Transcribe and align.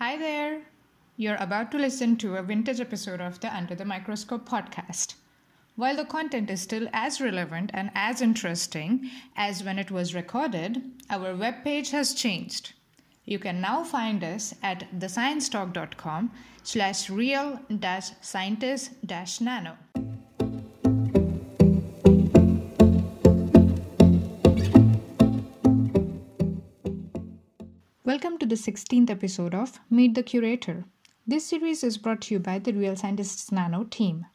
Hi 0.00 0.16
there. 0.16 0.62
You're 1.18 1.36
about 1.36 1.70
to 1.72 1.78
listen 1.78 2.16
to 2.18 2.36
a 2.36 2.42
vintage 2.42 2.80
episode 2.80 3.20
of 3.20 3.38
the 3.40 3.54
Under 3.54 3.74
the 3.74 3.84
Microscope 3.84 4.48
podcast. 4.48 5.16
While 5.76 5.96
the 5.96 6.06
content 6.06 6.48
is 6.48 6.62
still 6.62 6.88
as 6.94 7.20
relevant 7.20 7.70
and 7.74 7.90
as 7.94 8.22
interesting 8.22 9.10
as 9.36 9.62
when 9.62 9.78
it 9.78 9.90
was 9.90 10.14
recorded, 10.14 10.82
our 11.10 11.34
webpage 11.34 11.90
has 11.90 12.14
changed. 12.14 12.72
You 13.26 13.38
can 13.38 13.60
now 13.60 13.84
find 13.84 14.24
us 14.24 14.54
at 14.62 14.90
thesciencetalk.com 14.98 16.32
slash 16.62 17.10
real 17.10 17.60
Welcome 28.10 28.38
to 28.38 28.46
the 28.46 28.56
16th 28.56 29.08
episode 29.08 29.54
of 29.54 29.78
Meet 29.88 30.16
the 30.16 30.24
Curator. 30.24 30.84
This 31.28 31.46
series 31.46 31.84
is 31.84 31.96
brought 31.96 32.22
to 32.22 32.34
you 32.34 32.40
by 32.40 32.58
the 32.58 32.72
Real 32.72 32.96
Scientists 32.96 33.52
Nano 33.52 33.84
team. 33.84 34.26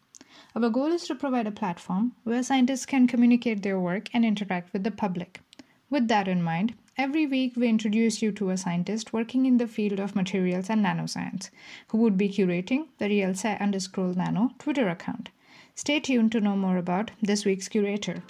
Our 0.55 0.70
goal 0.70 0.93
is 0.93 1.05
to 1.07 1.13
provide 1.15 1.45
a 1.45 1.51
platform 1.51 2.13
where 2.23 2.41
scientists 2.41 2.85
can 2.85 3.05
communicate 3.05 3.63
their 3.63 3.77
work 3.77 4.07
and 4.13 4.23
interact 4.23 4.71
with 4.71 4.85
the 4.85 4.91
public. 4.91 5.41
With 5.89 6.07
that 6.07 6.29
in 6.29 6.41
mind, 6.41 6.75
every 6.98 7.27
week 7.27 7.57
we 7.57 7.67
introduce 7.67 8.21
you 8.21 8.31
to 8.31 8.51
a 8.51 8.55
scientist 8.55 9.11
working 9.11 9.45
in 9.45 9.57
the 9.57 9.67
field 9.67 9.99
of 9.99 10.15
materials 10.15 10.70
and 10.70 10.81
nanoscience 10.81 11.49
who 11.89 11.98
would 11.98 12.17
be 12.17 12.29
curating 12.29 12.87
the 12.98 13.09
Real 13.09 13.31
Sci 13.31 13.55
underscore 13.55 14.13
Nano 14.13 14.51
Twitter 14.57 14.87
account. 14.87 15.31
Stay 15.76 15.99
tuned 15.99 16.31
to 16.31 16.39
know 16.39 16.55
more 16.55 16.77
about 16.77 17.12
this 17.21 17.43
week's 17.43 17.67
curator. 17.67 18.23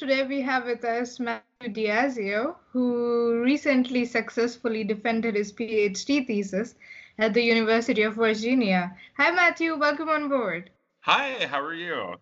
Today 0.00 0.22
we 0.22 0.40
have 0.40 0.64
with 0.64 0.82
us 0.82 1.20
Matthew 1.20 1.74
Diasio, 1.74 2.56
who 2.72 3.42
recently 3.42 4.06
successfully 4.06 4.82
defended 4.82 5.34
his 5.34 5.52
PhD 5.52 6.26
thesis 6.26 6.74
at 7.18 7.34
the 7.34 7.42
University 7.42 8.00
of 8.00 8.14
Virginia. 8.14 8.96
Hi 9.18 9.30
Matthew, 9.30 9.78
welcome 9.78 10.08
on 10.08 10.30
board. 10.30 10.70
Hi, 11.00 11.46
how 11.46 11.60
are 11.60 11.74
you? 11.74 12.14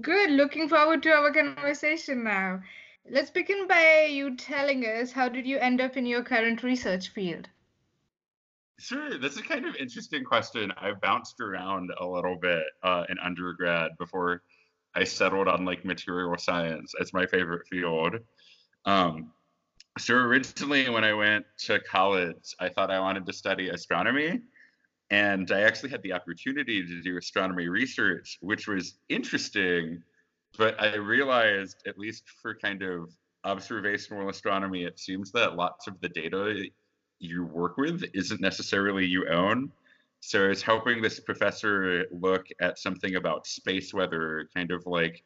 Good. 0.00 0.30
Looking 0.30 0.68
forward 0.68 1.04
to 1.04 1.10
our 1.10 1.32
conversation 1.32 2.24
now. 2.24 2.64
Let's 3.08 3.30
begin 3.30 3.68
by 3.68 4.06
you 4.10 4.34
telling 4.34 4.82
us 4.82 5.12
how 5.12 5.28
did 5.28 5.46
you 5.46 5.56
end 5.58 5.80
up 5.80 5.96
in 5.96 6.04
your 6.04 6.24
current 6.24 6.64
research 6.64 7.10
field? 7.10 7.48
Sure, 8.80 9.18
that's 9.18 9.36
a 9.36 9.42
kind 9.42 9.66
of 9.66 9.76
interesting 9.76 10.24
question. 10.24 10.72
I 10.76 10.94
bounced 10.94 11.40
around 11.40 11.92
a 12.00 12.04
little 12.04 12.36
bit 12.42 12.64
uh, 12.82 13.04
in 13.08 13.20
undergrad 13.20 13.92
before 13.98 14.42
I 14.94 15.04
settled 15.04 15.48
on 15.48 15.64
like 15.64 15.84
material 15.84 16.36
science 16.38 16.94
as 17.00 17.12
my 17.12 17.26
favorite 17.26 17.66
field. 17.68 18.16
Um, 18.84 19.32
so 19.98 20.14
originally, 20.14 20.88
when 20.88 21.04
I 21.04 21.12
went 21.12 21.44
to 21.64 21.80
college, 21.80 22.54
I 22.58 22.68
thought 22.68 22.90
I 22.90 23.00
wanted 23.00 23.26
to 23.26 23.32
study 23.32 23.68
astronomy, 23.68 24.40
and 25.10 25.50
I 25.50 25.62
actually 25.62 25.90
had 25.90 26.02
the 26.02 26.12
opportunity 26.12 26.86
to 26.86 27.02
do 27.02 27.18
astronomy 27.18 27.68
research, 27.68 28.38
which 28.40 28.68
was 28.68 28.94
interesting. 29.08 30.02
But 30.56 30.80
I 30.80 30.96
realized, 30.96 31.82
at 31.86 31.98
least 31.98 32.24
for 32.40 32.54
kind 32.54 32.82
of 32.82 33.10
observational 33.44 34.28
astronomy, 34.28 34.84
it 34.84 34.98
seems 34.98 35.32
that 35.32 35.56
lots 35.56 35.86
of 35.86 36.00
the 36.00 36.08
data 36.08 36.64
you 37.18 37.44
work 37.44 37.76
with 37.76 38.04
isn't 38.14 38.40
necessarily 38.40 39.06
you 39.06 39.28
own. 39.28 39.70
So 40.20 40.44
I 40.44 40.48
was 40.48 40.62
helping 40.62 41.00
this 41.00 41.18
professor 41.18 42.06
look 42.12 42.46
at 42.60 42.78
something 42.78 43.16
about 43.16 43.46
space 43.46 43.94
weather, 43.94 44.48
kind 44.54 44.70
of 44.70 44.86
like 44.86 45.24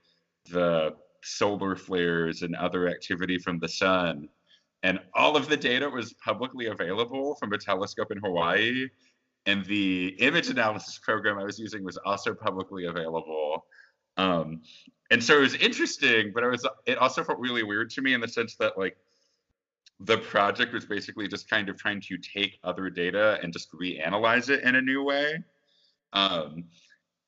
the 0.50 0.94
solar 1.22 1.74
flares 1.74 2.42
and 2.42 2.54
other 2.54 2.88
activity 2.88 3.38
from 3.38 3.58
the 3.58 3.68
sun. 3.68 4.28
And 4.82 5.00
all 5.14 5.36
of 5.36 5.48
the 5.48 5.56
data 5.56 5.88
was 5.88 6.12
publicly 6.14 6.66
available 6.66 7.34
from 7.36 7.52
a 7.52 7.58
telescope 7.58 8.12
in 8.12 8.18
Hawaii. 8.18 8.88
And 9.46 9.64
the 9.64 10.08
image 10.20 10.48
analysis 10.48 10.98
program 10.98 11.38
I 11.38 11.44
was 11.44 11.58
using 11.58 11.84
was 11.84 11.98
also 11.98 12.34
publicly 12.34 12.86
available. 12.86 13.66
Um, 14.16 14.62
and 15.10 15.22
so 15.22 15.38
it 15.38 15.40
was 15.40 15.54
interesting, 15.56 16.32
but 16.34 16.44
it 16.44 16.48
was 16.48 16.66
it 16.86 16.98
also 16.98 17.24
felt 17.24 17.38
really 17.38 17.62
weird 17.62 17.90
to 17.90 18.02
me 18.02 18.14
in 18.14 18.20
the 18.20 18.28
sense 18.28 18.56
that 18.56 18.78
like 18.78 18.96
the 20.00 20.18
project 20.18 20.72
was 20.72 20.84
basically 20.84 21.28
just 21.28 21.48
kind 21.48 21.68
of 21.68 21.76
trying 21.78 22.00
to 22.00 22.18
take 22.18 22.58
other 22.64 22.90
data 22.90 23.38
and 23.42 23.52
just 23.52 23.72
reanalyze 23.72 24.50
it 24.50 24.62
in 24.64 24.74
a 24.74 24.80
new 24.80 25.02
way. 25.04 25.42
Um, 26.12 26.64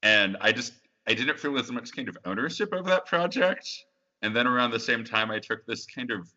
and 0.02 0.36
I 0.40 0.52
just 0.52 0.74
I 1.06 1.14
didn't 1.14 1.38
feel 1.38 1.58
as 1.58 1.70
much 1.70 1.94
kind 1.94 2.08
of 2.08 2.18
ownership 2.24 2.72
of 2.72 2.84
that 2.86 3.06
project. 3.06 3.68
And 4.22 4.34
then 4.34 4.46
around 4.46 4.72
the 4.72 4.80
same 4.80 5.04
time, 5.04 5.30
I 5.30 5.38
took 5.38 5.64
this 5.66 5.86
kind 5.86 6.10
of 6.10 6.28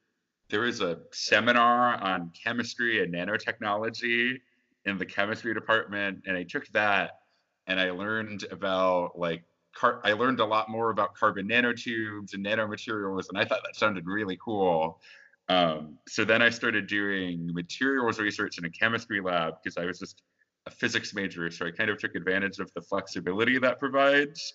there 0.49 0.61
was 0.61 0.81
a 0.81 0.99
seminar 1.11 2.01
on 2.01 2.31
chemistry 2.43 3.03
and 3.03 3.13
nanotechnology 3.13 4.39
in 4.85 4.97
the 4.97 5.05
chemistry 5.05 5.53
department, 5.53 6.23
and 6.25 6.35
I 6.35 6.43
took 6.43 6.67
that 6.69 7.19
and 7.67 7.79
I 7.79 7.91
learned 7.91 8.45
about 8.51 9.17
like 9.17 9.43
car- 9.75 10.01
I 10.03 10.13
learned 10.13 10.39
a 10.39 10.45
lot 10.45 10.69
more 10.69 10.89
about 10.89 11.15
carbon 11.15 11.47
nanotubes 11.47 12.33
and 12.33 12.45
nanomaterials, 12.45 13.29
and 13.29 13.37
I 13.37 13.45
thought 13.45 13.61
that 13.63 13.75
sounded 13.75 14.05
really 14.07 14.37
cool. 14.43 14.99
Um, 15.49 15.97
so 16.07 16.23
then 16.23 16.41
I 16.41 16.49
started 16.49 16.87
doing 16.87 17.49
materials 17.53 18.19
research 18.19 18.59
in 18.59 18.65
a 18.65 18.69
chemistry 18.69 19.19
lab 19.19 19.55
because 19.61 19.77
I 19.77 19.85
was 19.85 19.99
just 19.99 20.21
a 20.67 20.71
physics 20.71 21.13
major. 21.13 21.49
So 21.49 21.65
I 21.65 21.71
kind 21.71 21.89
of 21.89 21.97
took 21.97 22.15
advantage 22.15 22.59
of 22.59 22.71
the 22.75 22.81
flexibility 22.81 23.57
that 23.57 23.79
provides. 23.79 24.53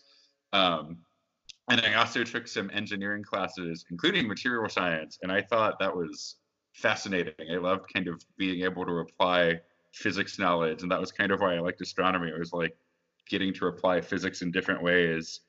Um, 0.53 0.99
and 1.69 1.81
I 1.81 1.95
also 1.95 2.23
took 2.23 2.47
some 2.47 2.71
engineering 2.73 3.25
classes, 3.25 3.85
including 3.91 4.29
material 4.29 4.69
science. 4.69 5.19
And 5.23 5.33
I 5.33 5.43
thought 5.43 5.79
that 5.81 5.95
was 5.95 6.37
fascinating. 6.75 7.35
I 7.51 7.57
loved 7.57 7.93
kind 7.93 8.07
of 8.07 8.23
being 8.37 8.65
able 8.65 8.87
to 8.87 8.99
apply 8.99 9.61
physics 9.93 10.39
knowledge. 10.39 10.83
And 10.83 10.91
that 10.93 11.01
was 11.01 11.11
kind 11.11 11.33
of 11.33 11.41
why 11.41 11.57
I 11.57 11.61
liked 11.61 11.81
astronomy. 11.81 12.29
It 12.29 12.39
was 12.39 12.53
like 12.53 12.77
getting 13.29 13.53
to 13.55 13.67
apply 13.67 14.01
physics 14.01 14.43
in 14.43 14.51
different 14.51 14.83
ways. 14.83 15.41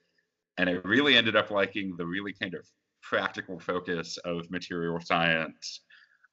And 0.57 0.69
I 0.69 0.73
really 0.83 1.17
ended 1.17 1.35
up 1.35 1.51
liking 1.51 1.95
the 1.97 2.06
really 2.06 2.33
kind 2.33 2.56
of 2.56 2.66
practical 3.07 3.59
focus 3.59 4.17
of 4.25 4.49
material 4.49 4.99
science. 4.99 5.81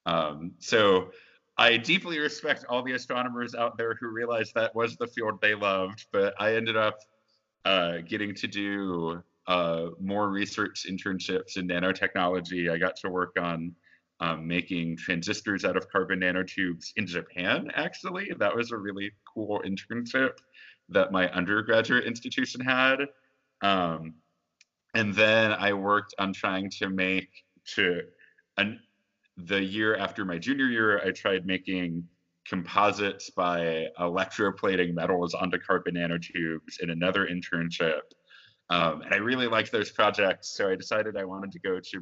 Um, 0.05 0.53
so 0.59 1.11
I 1.57 1.77
deeply 1.77 2.19
respect 2.19 2.65
all 2.67 2.83
the 2.83 2.93
astronomers 2.93 3.53
out 3.53 3.77
there 3.77 3.95
who 3.99 4.07
realized 4.07 4.53
that 4.55 4.75
was 4.75 4.95
the 4.97 5.07
field 5.07 5.39
they 5.41 5.53
loved, 5.53 6.07
but 6.11 6.33
I 6.39 6.55
ended 6.55 6.75
up 6.75 6.97
uh, 7.63 7.97
getting 8.07 8.33
to 8.35 8.47
do 8.47 9.23
uh, 9.47 9.87
more 10.01 10.29
research 10.29 10.85
internships 10.89 11.57
in 11.57 11.67
nanotechnology. 11.67 12.71
I 12.71 12.77
got 12.77 12.95
to 12.97 13.09
work 13.09 13.35
on 13.39 13.75
um, 14.19 14.47
making 14.47 14.97
transistors 14.97 15.65
out 15.65 15.77
of 15.77 15.89
carbon 15.89 16.21
nanotubes 16.21 16.91
in 16.95 17.05
Japan, 17.05 17.71
actually. 17.75 18.31
That 18.39 18.55
was 18.55 18.71
a 18.71 18.77
really 18.77 19.11
cool 19.31 19.61
internship 19.65 20.37
that 20.89 21.11
my 21.11 21.29
undergraduate 21.31 22.05
institution 22.05 22.61
had. 22.61 23.07
Um, 23.61 24.15
and 24.93 25.13
then 25.13 25.51
I 25.51 25.73
worked 25.73 26.13
on 26.19 26.33
trying 26.33 26.69
to 26.79 26.89
make 26.89 27.29
to 27.75 28.01
an, 28.57 28.79
the 29.37 29.61
year 29.61 29.95
after 29.95 30.25
my 30.25 30.37
junior 30.37 30.67
year, 30.67 31.01
I 31.03 31.11
tried 31.11 31.45
making 31.45 32.07
composites 32.47 33.29
by 33.29 33.87
electroplating 33.99 34.93
metals 34.93 35.33
onto 35.33 35.57
carbon 35.57 35.95
nanotubes 35.95 36.79
in 36.81 36.89
another 36.89 37.27
internship. 37.27 38.01
Um, 38.69 39.01
and 39.01 39.13
I 39.13 39.17
really 39.17 39.47
liked 39.47 39.71
those 39.71 39.91
projects, 39.91 40.55
so 40.55 40.69
I 40.69 40.75
decided 40.75 41.17
I 41.17 41.25
wanted 41.25 41.51
to 41.53 41.59
go 41.59 41.79
to 41.79 42.01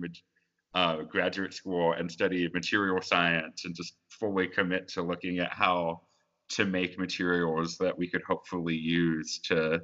uh, 0.73 1.03
graduate 1.03 1.53
school 1.53 1.93
and 1.93 2.11
study 2.11 2.49
material 2.53 3.01
science 3.01 3.65
and 3.65 3.75
just 3.75 3.95
fully 4.09 4.47
commit 4.47 4.87
to 4.89 5.01
looking 5.01 5.39
at 5.39 5.51
how 5.51 6.01
to 6.49 6.65
make 6.65 6.99
materials 6.99 7.77
that 7.77 7.97
we 7.97 8.09
could 8.09 8.21
hopefully 8.27 8.75
use 8.75 9.39
to 9.39 9.81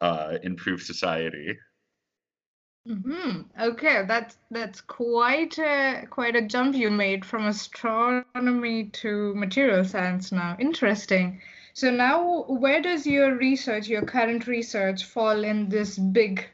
uh, 0.00 0.38
improve 0.42 0.82
society. 0.82 1.56
Hmm 2.86 3.40
Okay, 3.58 4.04
that's 4.06 4.36
that's 4.50 4.80
quite 4.80 5.58
a 5.58 6.06
quite 6.10 6.36
a 6.36 6.42
jump 6.42 6.76
you 6.76 6.90
made 6.90 7.24
from 7.24 7.46
astronomy 7.46 8.90
to 8.90 9.34
material 9.34 9.84
science 9.84 10.32
now. 10.32 10.56
Interesting. 10.58 11.40
So 11.72 11.90
now, 11.90 12.44
where 12.44 12.80
does 12.80 13.06
your 13.06 13.36
research, 13.36 13.88
your 13.88 14.02
current 14.02 14.46
research, 14.46 15.04
fall 15.04 15.42
in 15.44 15.68
this 15.68 15.98
big 15.98 16.46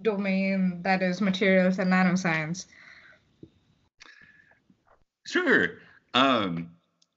domain 0.00 0.80
that 0.82 1.02
is 1.02 1.20
materials 1.20 1.78
and 1.78 1.92
nanoscience? 1.92 2.66
Sure. 5.26 5.78
Um, 6.14 6.70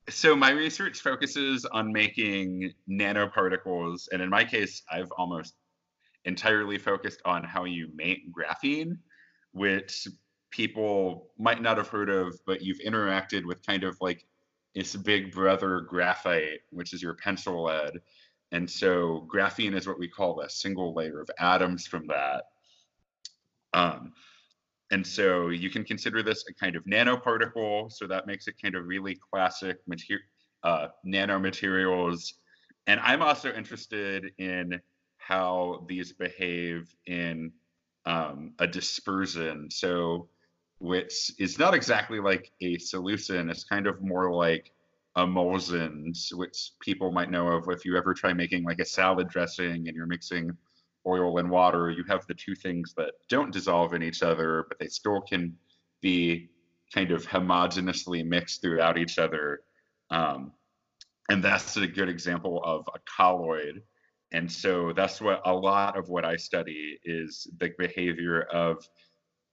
so 0.10 0.36
my 0.36 0.52
research 0.52 1.00
focuses 1.00 1.66
on 1.66 1.92
making 1.92 2.74
nanoparticles, 2.90 4.08
and 4.12 4.22
in 4.22 4.30
my 4.30 4.44
case, 4.44 4.82
I've 4.92 5.12
almost 5.18 5.54
entirely 6.28 6.78
focused 6.78 7.22
on 7.26 7.44
how 7.44 7.64
you 7.64 7.90
make 7.96 8.32
graphene, 8.32 8.98
which 9.54 10.08
people 10.52 11.32
might 11.40 11.62
not 11.62 11.78
have 11.78 11.88
heard 11.88 12.10
of, 12.10 12.38
but 12.46 12.62
you've 12.62 12.80
interacted 12.80 13.46
with 13.46 13.66
kind 13.66 13.84
of 13.84 13.98
like 14.02 14.26
its 14.76 14.96
big 14.96 15.32
brother 15.32 15.82
graphite, 15.82 16.60
which 16.70 16.94
is 16.94 17.02
your 17.02 17.16
pencil 17.16 17.64
lead. 17.64 17.94
and 18.52 18.70
so 18.70 19.28
graphene 19.34 19.74
is 19.74 19.88
what 19.88 20.00
we 20.00 20.08
call 20.08 20.40
a 20.42 20.50
single 20.50 20.94
layer 20.94 21.20
of 21.20 21.30
atoms 21.40 21.88
from 21.88 22.06
that. 22.08 22.44
Um, 23.74 24.14
and 24.92 25.06
so 25.06 25.50
you 25.50 25.70
can 25.70 25.84
consider 25.84 26.24
this 26.24 26.46
a 26.50 26.54
kind 26.54 26.76
of 26.76 26.84
nanoparticle. 26.86 27.92
So 27.92 28.08
that 28.08 28.28
makes 28.28 28.48
it 28.48 28.56
kind 28.62 28.76
of 28.76 28.86
really 28.86 29.18
classic 29.32 29.80
material, 29.86 30.26
uh, 30.64 30.88
nanomaterials. 31.06 32.34
And 32.86 33.00
I'm 33.02 33.22
also 33.22 33.52
interested 33.52 34.32
in 34.38 34.80
how 35.28 35.86
these 35.90 36.14
behave 36.14 36.94
in 37.06 37.52
um, 38.06 38.54
a 38.60 38.68
dispersion. 38.68 39.70
So 39.70 40.30
which 40.80 41.32
is 41.40 41.58
not 41.58 41.74
exactly 41.74 42.20
like 42.20 42.52
a 42.62 42.78
solution. 42.78 43.50
It's 43.50 43.64
kind 43.64 43.88
of 43.88 44.02
more 44.02 44.32
like 44.34 44.72
emulsions, 45.18 46.30
which 46.34 46.72
people 46.82 47.12
might 47.12 47.32
know 47.32 47.48
of 47.48 47.66
if 47.70 47.84
you 47.84 47.98
ever 47.98 48.14
try 48.14 48.34
making 48.34 48.64
like 48.64 48.80
a 48.80 48.86
salad 48.86 49.28
dressing 49.28 49.88
and 49.88 49.96
you're 49.96 50.06
mixing 50.06 50.52
oil 51.08 51.40
and 51.40 51.50
water, 51.50 51.90
you 51.90 52.04
have 52.08 52.26
the 52.28 52.36
two 52.36 52.54
things 52.54 52.94
that 52.98 53.14
don't 53.30 53.52
dissolve 53.52 53.94
in 53.94 54.04
each 54.04 54.22
other, 54.22 54.66
but 54.70 54.78
they 54.78 54.88
still 54.88 55.22
can 55.22 55.56
be 56.02 56.50
kind 56.94 57.12
of 57.12 57.26
homogeneously 57.26 58.24
mixed 58.26 58.62
throughout 58.62 58.98
each 58.98 59.18
other. 59.18 59.62
Um, 60.12 60.52
and 61.30 61.44
that's 61.44 61.76
a 61.78 61.88
good 61.88 62.08
example 62.08 62.62
of 62.64 62.88
a 62.94 63.00
colloid. 63.18 63.82
And 64.32 64.52
so 64.52 64.92
that's 64.94 65.22
what 65.22 65.42
a 65.46 65.54
lot 65.54 65.98
of 65.98 66.10
what 66.10 66.26
I 66.26 66.36
study 66.36 67.00
is 67.04 67.48
the 67.58 67.72
behavior 67.78 68.42
of 68.44 68.88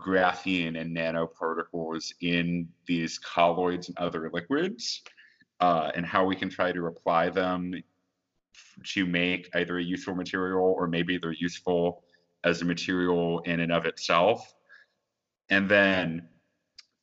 graphene 0.00 0.80
and 0.80 0.96
nanoparticles 0.96 2.12
in 2.20 2.68
these 2.86 3.18
colloids 3.18 3.88
and 3.88 3.96
other 3.98 4.30
liquids 4.32 5.02
uh, 5.60 5.92
and 5.94 6.04
how 6.04 6.24
we 6.24 6.34
can 6.34 6.50
try 6.50 6.72
to 6.72 6.86
apply 6.86 7.30
them 7.30 7.74
to 8.84 9.06
make 9.06 9.48
either 9.54 9.78
a 9.78 9.82
useful 9.82 10.14
material 10.14 10.74
or 10.76 10.88
maybe 10.88 11.18
they're 11.18 11.32
useful 11.32 12.02
as 12.42 12.60
a 12.60 12.64
material 12.64 13.40
in 13.40 13.60
and 13.60 13.72
of 13.72 13.86
itself. 13.86 14.54
And 15.50 15.68
then 15.68 16.28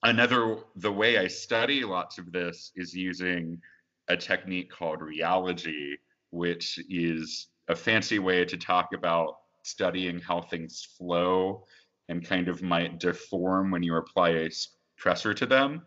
another, 0.03 0.57
the 0.75 0.91
way 0.91 1.18
I 1.18 1.27
study 1.27 1.83
lots 1.83 2.18
of 2.18 2.31
this 2.31 2.71
is 2.75 2.94
using 2.94 3.62
a 4.07 4.18
technique 4.18 4.69
called 4.69 5.00
rheology, 5.00 5.94
which 6.31 6.79
is 6.89 7.47
a 7.71 7.75
fancy 7.75 8.19
way 8.19 8.45
to 8.45 8.57
talk 8.57 8.89
about 8.94 9.38
studying 9.63 10.19
how 10.19 10.41
things 10.41 10.88
flow 10.97 11.65
and 12.09 12.25
kind 12.25 12.47
of 12.47 12.62
might 12.62 13.00
deform 13.00 13.71
when 13.71 13.81
you 13.81 13.95
apply 13.95 14.29
a 14.29 14.50
pressure 14.97 15.33
to 15.33 15.45
them. 15.45 15.81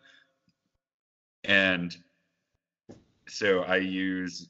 And 1.44 1.94
so 3.28 3.60
I 3.60 3.76
use 3.76 4.48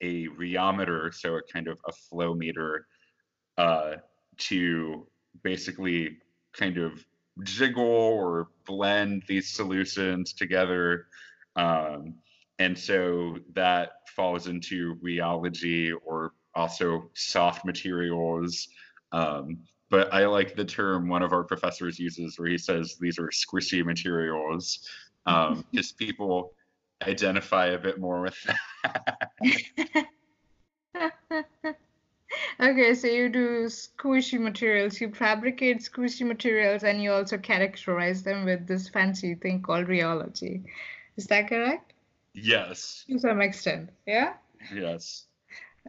a 0.00 0.28
rheometer, 0.28 1.14
so 1.14 1.36
a 1.36 1.42
kind 1.42 1.68
of 1.68 1.78
a 1.86 1.92
flow 1.92 2.34
meter, 2.34 2.86
uh, 3.56 3.94
to 4.36 5.06
basically 5.42 6.18
kind 6.52 6.76
of 6.76 7.04
jiggle 7.42 7.84
or 7.84 8.48
blend 8.66 9.22
these 9.26 9.48
solutions 9.48 10.32
together. 10.32 11.06
Um, 11.56 12.14
and 12.58 12.78
so 12.78 13.38
that 13.54 14.08
falls 14.14 14.46
into 14.46 14.96
rheology 14.96 15.92
or 16.04 16.32
also 16.54 17.10
soft 17.14 17.64
materials. 17.64 18.68
Um, 19.12 19.58
but 19.90 20.12
I 20.12 20.26
like 20.26 20.56
the 20.56 20.64
term 20.64 21.08
one 21.08 21.22
of 21.22 21.32
our 21.32 21.44
professors 21.44 21.98
uses 21.98 22.38
where 22.38 22.48
he 22.48 22.58
says 22.58 22.96
these 23.00 23.18
are 23.18 23.28
squishy 23.28 23.84
materials 23.84 24.88
because 25.24 25.92
um, 25.92 25.96
people 25.98 26.52
identify 27.02 27.66
a 27.66 27.78
bit 27.78 27.98
more 27.98 28.22
with 28.22 28.36
that. 28.84 29.28
okay, 32.60 32.94
so 32.94 33.06
you 33.06 33.28
do 33.28 33.66
squishy 33.66 34.40
materials, 34.40 35.00
you 35.00 35.12
fabricate 35.12 35.78
squishy 35.78 36.26
materials, 36.26 36.82
and 36.82 37.02
you 37.02 37.12
also 37.12 37.38
characterize 37.38 38.22
them 38.22 38.44
with 38.44 38.66
this 38.66 38.88
fancy 38.88 39.34
thing 39.34 39.62
called 39.62 39.86
rheology. 39.86 40.64
Is 41.16 41.26
that 41.26 41.48
correct? 41.48 41.92
Yes. 42.32 43.04
To 43.08 43.18
some 43.18 43.40
extent, 43.40 43.90
yeah? 44.06 44.34
Yes. 44.74 45.26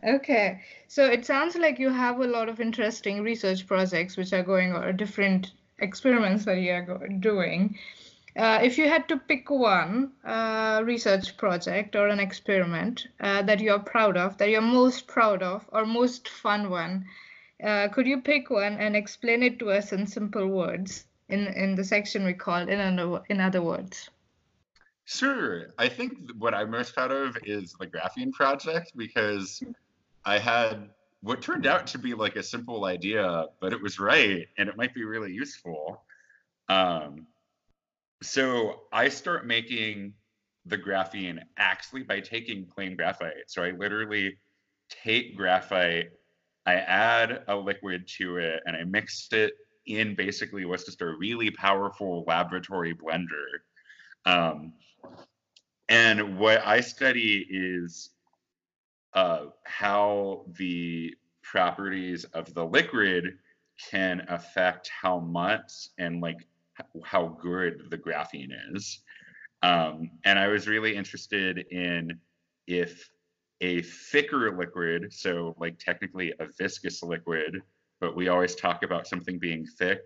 Okay, 0.03 0.61
so 0.87 1.05
it 1.05 1.25
sounds 1.25 1.55
like 1.55 1.79
you 1.79 1.89
have 1.89 2.19
a 2.19 2.27
lot 2.27 2.49
of 2.49 2.59
interesting 2.59 3.23
research 3.23 3.65
projects 3.65 4.17
which 4.17 4.33
are 4.33 4.43
going 4.43 4.73
or 4.73 4.91
different 4.91 5.51
experiments 5.79 6.45
that 6.45 6.57
you 6.59 6.71
are 6.73 7.07
doing. 7.19 7.77
Uh, 8.35 8.59
if 8.61 8.77
you 8.77 8.89
had 8.89 9.07
to 9.07 9.17
pick 9.17 9.49
one 9.49 10.11
uh, 10.25 10.81
research 10.83 11.37
project 11.37 11.95
or 11.95 12.07
an 12.09 12.19
experiment 12.19 13.07
uh, 13.21 13.41
that 13.43 13.61
you're 13.61 13.79
proud 13.79 14.17
of, 14.17 14.37
that 14.37 14.49
you're 14.49 14.61
most 14.61 15.07
proud 15.07 15.41
of, 15.41 15.65
or 15.71 15.85
most 15.85 16.27
fun 16.27 16.69
one, 16.69 17.05
uh, 17.63 17.87
could 17.87 18.05
you 18.05 18.19
pick 18.19 18.49
one 18.49 18.73
and 18.73 18.95
explain 18.95 19.41
it 19.41 19.57
to 19.59 19.71
us 19.71 19.93
in 19.93 20.05
simple 20.05 20.47
words 20.47 21.05
in, 21.29 21.47
in 21.47 21.75
the 21.75 21.83
section 21.83 22.25
we 22.25 22.33
called 22.33 22.67
in 22.67 22.79
other, 22.99 23.21
in 23.29 23.39
other 23.39 23.61
words? 23.61 24.09
Sure. 25.05 25.67
I 25.77 25.87
think 25.87 26.31
what 26.37 26.53
I'm 26.53 26.71
most 26.71 26.93
proud 26.93 27.11
of 27.11 27.37
is 27.45 27.73
the 27.79 27.87
graphene 27.87 28.33
project 28.33 28.91
because 28.97 29.63
I 30.25 30.39
had 30.39 30.89
what 31.21 31.41
turned 31.41 31.65
out 31.65 31.87
to 31.87 31.97
be 31.97 32.13
like 32.13 32.35
a 32.35 32.43
simple 32.43 32.85
idea, 32.85 33.45
but 33.59 33.73
it 33.73 33.81
was 33.81 33.99
right 33.99 34.47
and 34.57 34.69
it 34.69 34.77
might 34.77 34.93
be 34.93 35.03
really 35.03 35.31
useful. 35.31 36.01
Um, 36.69 37.27
so 38.21 38.81
I 38.91 39.09
start 39.09 39.45
making 39.45 40.13
the 40.65 40.77
graphene 40.77 41.39
actually 41.57 42.03
by 42.03 42.19
taking 42.19 42.65
plain 42.65 42.95
graphite. 42.95 43.45
So 43.47 43.63
I 43.63 43.71
literally 43.71 44.37
take 44.89 45.37
graphite, 45.37 46.11
I 46.65 46.75
add 46.75 47.43
a 47.47 47.55
liquid 47.55 48.07
to 48.17 48.37
it, 48.37 48.61
and 48.65 48.75
I 48.75 48.83
mix 48.83 49.27
it 49.31 49.53
in 49.85 50.15
basically 50.15 50.65
what's 50.65 50.85
just 50.85 51.01
a 51.01 51.05
really 51.05 51.51
powerful 51.51 52.23
laboratory 52.27 52.95
blender. 52.95 53.61
Um, 54.25 54.73
and 55.87 56.39
what 56.39 56.65
I 56.65 56.81
study 56.81 57.45
is 57.47 58.09
uh, 59.15 59.45
how 59.63 60.45
the 60.57 61.15
properties 61.41 62.25
of 62.25 62.53
the 62.53 62.63
liquid 62.63 63.37
can 63.89 64.25
affect 64.29 64.89
how 64.89 65.19
much 65.19 65.89
and 65.97 66.21
like 66.21 66.47
how 67.03 67.37
good 67.41 67.87
the 67.89 67.97
graphene 67.97 68.51
is. 68.73 68.99
Um, 69.63 70.11
and 70.25 70.37
I 70.37 70.47
was 70.47 70.67
really 70.67 70.95
interested 70.95 71.65
in 71.71 72.19
if 72.67 73.09
a 73.61 73.81
thicker 73.81 74.55
liquid, 74.55 75.13
so 75.13 75.55
like 75.59 75.79
technically 75.79 76.33
a 76.39 76.47
viscous 76.57 77.01
liquid, 77.01 77.61
but 78.01 78.15
we 78.15 78.27
always 78.27 78.55
talk 78.55 78.83
about 78.83 79.07
something 79.07 79.39
being 79.39 79.65
thick. 79.65 80.01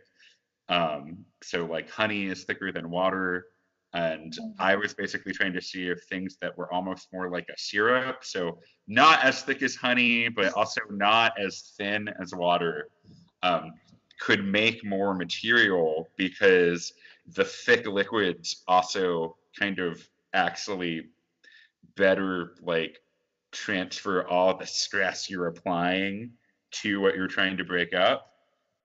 Um, 0.69 1.25
so 1.41 1.65
like 1.65 1.89
honey 1.89 2.27
is 2.27 2.43
thicker 2.43 2.72
than 2.72 2.91
water. 2.91 3.48
And 3.93 4.34
mm-hmm. 4.34 4.62
I 4.62 4.75
was 4.75 4.93
basically 4.93 5.34
trying 5.34 5.53
to 5.53 5.62
see 5.62 5.88
if 5.88 6.03
things 6.03 6.38
that 6.41 6.55
were 6.58 6.72
almost 6.72 7.12
more 7.12 7.29
like 7.29 7.48
a 7.50 7.58
syrup, 7.58 8.24
so 8.24 8.60
not 8.88 9.24
as 9.24 9.41
thick 9.41 9.62
as 9.63 9.75
honey, 9.75 10.29
but 10.29 10.53
also 10.53 10.81
not 10.91 11.34
as 11.39 11.74
thin 11.77 12.10
as 12.22 12.34
water, 12.34 12.89
um, 13.41 13.74
could 14.19 14.46
make 14.46 14.84
more 14.84 15.13
material 15.13 16.10
because 16.17 16.93
the 17.34 17.43
thick 17.43 17.88
liquids 17.88 18.63
also 18.67 19.36
kind 19.58 19.79
of 19.79 20.08
actually 20.34 21.08
better 21.96 22.53
like 22.62 23.00
transfer 23.51 24.27
all 24.27 24.55
the 24.55 24.65
stress 24.65 25.29
you're 25.29 25.48
applying 25.48 26.31
to 26.72 27.01
what 27.01 27.15
you're 27.15 27.27
trying 27.27 27.58
to 27.58 27.63
break 27.63 27.93
up. 27.93 28.34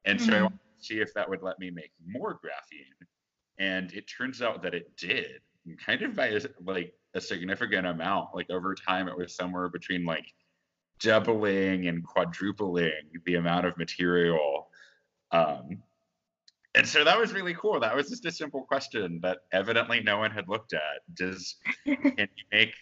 And 0.04 0.18
mm-hmm. 0.18 0.28
so 0.28 0.32
I 0.32 0.37
mm-hmm. 0.37 0.44
wanted 0.44 0.58
to 0.78 0.84
see 0.84 1.00
if 1.00 1.12
that 1.14 1.28
would 1.28 1.42
let 1.42 1.58
me 1.58 1.70
make 1.70 1.92
more 2.06 2.34
graphene. 2.34 3.06
And 3.58 3.92
it 3.92 4.06
turns 4.06 4.42
out 4.42 4.62
that 4.62 4.75
it 4.75 4.96
did, 4.96 5.40
kind 5.84 6.02
of 6.02 6.14
by 6.14 6.38
like 6.64 6.94
a 7.14 7.20
significant 7.20 7.87
amount. 7.87 8.34
Like 8.34 8.50
over 8.50 8.75
time, 8.75 9.08
it 9.08 9.16
was 9.16 9.34
somewhere 9.34 9.68
between 9.68 10.04
like 10.04 10.26
doubling 10.99 11.88
and 11.88 12.04
quadrupling 12.04 12.92
the 13.26 13.34
amount 13.34 13.66
of 13.66 13.76
material 13.76 14.68
um, 15.34 15.82
and 16.76 16.88
so 16.88 17.04
that 17.04 17.18
was 17.18 17.32
really 17.32 17.54
cool. 17.54 17.80
That 17.80 17.94
was 17.94 18.08
just 18.08 18.25
a 18.25 18.32
simple 18.32 18.62
question 18.62 19.20
that 19.23 19.38
evidently 19.52 20.00
no 20.00 20.18
one 20.18 20.30
had 20.30 20.49
looked 20.49 20.73
at. 20.73 21.02
Does 21.14 21.56
can 21.84 21.99
you 22.16 22.44
make 22.52 22.75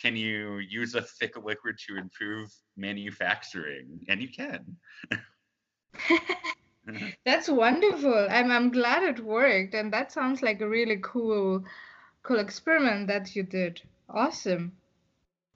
can 0.00 0.16
you 0.16 0.58
use 0.58 0.94
a 0.94 1.02
thick 1.02 1.36
liquid 1.36 1.76
to 1.86 1.96
improve 1.96 2.52
manufacturing? 2.76 4.00
And 4.08 4.20
you 4.20 4.28
can. 4.28 4.76
That's 7.24 7.48
wonderful. 7.48 8.28
I'm 8.30 8.50
I'm 8.50 8.70
glad 8.70 9.02
it 9.02 9.20
worked, 9.24 9.74
and 9.74 9.92
that 9.92 10.12
sounds 10.12 10.42
like 10.42 10.60
a 10.60 10.68
really 10.68 10.98
cool 11.02 11.64
cool 12.22 12.38
experiment 12.38 13.08
that 13.08 13.34
you 13.36 13.42
did. 13.42 13.82
Awesome. 14.08 14.72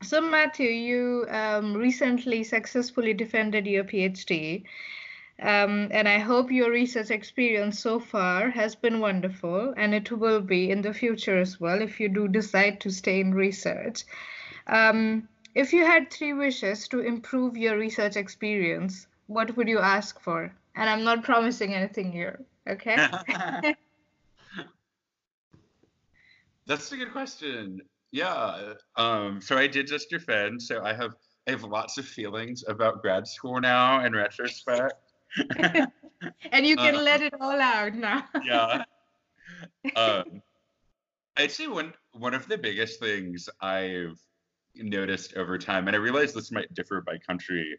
So 0.02 0.20
Matthew, 0.20 0.68
you 0.70 1.26
um, 1.30 1.74
recently 1.76 2.44
successfully 2.44 3.14
defended 3.14 3.66
your 3.66 3.84
PhD 3.84 4.64
um, 5.40 5.88
and 5.90 6.08
I 6.08 6.18
hope 6.18 6.50
your 6.50 6.70
research 6.70 7.10
experience 7.10 7.78
so 7.80 7.98
far 8.00 8.50
has 8.50 8.74
been 8.76 9.00
wonderful, 9.00 9.74
and 9.76 9.94
it 9.94 10.10
will 10.12 10.40
be 10.40 10.70
in 10.70 10.82
the 10.82 10.92
future 10.94 11.38
as 11.38 11.60
well 11.60 11.80
if 11.82 12.00
you 12.00 12.08
do 12.08 12.28
decide 12.28 12.80
to 12.80 12.90
stay 12.90 13.20
in 13.20 13.34
research. 13.34 14.04
Um, 14.66 15.28
If 15.54 15.72
you 15.72 15.84
had 15.84 16.10
three 16.10 16.32
wishes 16.32 16.88
to 16.88 17.00
improve 17.00 17.56
your 17.56 17.76
research 17.78 18.16
experience, 18.16 19.06
what 19.26 19.56
would 19.56 19.68
you 19.68 19.78
ask 19.80 20.20
for? 20.20 20.52
And 20.78 20.88
I'm 20.88 21.02
not 21.02 21.24
promising 21.24 21.74
anything 21.74 22.12
here, 22.12 22.44
okay? 22.68 22.96
That's 26.66 26.92
a 26.92 26.96
good 26.96 27.10
question. 27.10 27.80
Yeah. 28.12 28.74
Um, 28.94 29.40
so 29.40 29.58
I 29.58 29.66
did 29.66 29.88
just 29.88 30.08
defend. 30.08 30.62
So 30.62 30.84
I 30.84 30.94
have 30.94 31.16
I 31.48 31.50
have 31.50 31.64
lots 31.64 31.98
of 31.98 32.04
feelings 32.06 32.62
about 32.68 33.02
grad 33.02 33.26
school 33.26 33.60
now 33.60 34.04
in 34.04 34.12
retrospect. 34.12 34.94
and 35.58 36.64
you 36.64 36.76
can 36.76 36.94
uh, 36.94 37.02
let 37.02 37.22
it 37.22 37.34
all 37.40 37.60
out 37.60 37.94
now. 37.94 38.24
yeah. 38.44 38.84
Um, 39.96 40.42
I'd 41.36 41.50
say 41.50 41.66
one 41.66 41.92
one 42.12 42.34
of 42.34 42.46
the 42.46 42.56
biggest 42.56 43.00
things 43.00 43.48
I've 43.60 44.20
noticed 44.76 45.34
over 45.34 45.58
time, 45.58 45.88
and 45.88 45.96
I 45.96 45.98
realize 45.98 46.32
this 46.34 46.52
might 46.52 46.72
differ 46.72 47.00
by 47.00 47.18
country, 47.18 47.78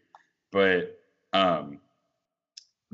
but 0.52 1.00
um, 1.32 1.80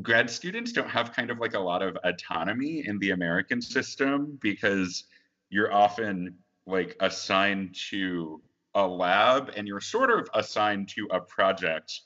grad 0.02 0.28
students 0.30 0.72
don't 0.72 0.90
have 0.90 1.12
kind 1.12 1.30
of 1.30 1.38
like 1.38 1.54
a 1.54 1.58
lot 1.58 1.82
of 1.82 1.96
autonomy 2.04 2.86
in 2.86 2.98
the 2.98 3.10
American 3.10 3.62
system 3.62 4.38
because 4.42 5.04
you're 5.48 5.72
often 5.72 6.36
like 6.66 6.96
assigned 7.00 7.74
to 7.90 8.40
a 8.74 8.86
lab 8.86 9.52
and 9.56 9.66
you're 9.66 9.80
sort 9.80 10.10
of 10.10 10.28
assigned 10.34 10.88
to 10.88 11.08
a 11.10 11.20
project, 11.20 12.00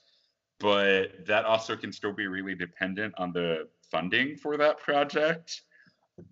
but 0.61 1.27
that 1.27 1.45
also 1.45 1.77
can 1.77 1.91
still 1.93 2.13
be 2.13 2.27
really 2.27 2.55
dependent 2.55 3.13
on 3.19 3.33
the 3.33 3.67
funding 3.91 4.37
for 4.37 4.57
that 4.57 4.79
project. 4.79 5.63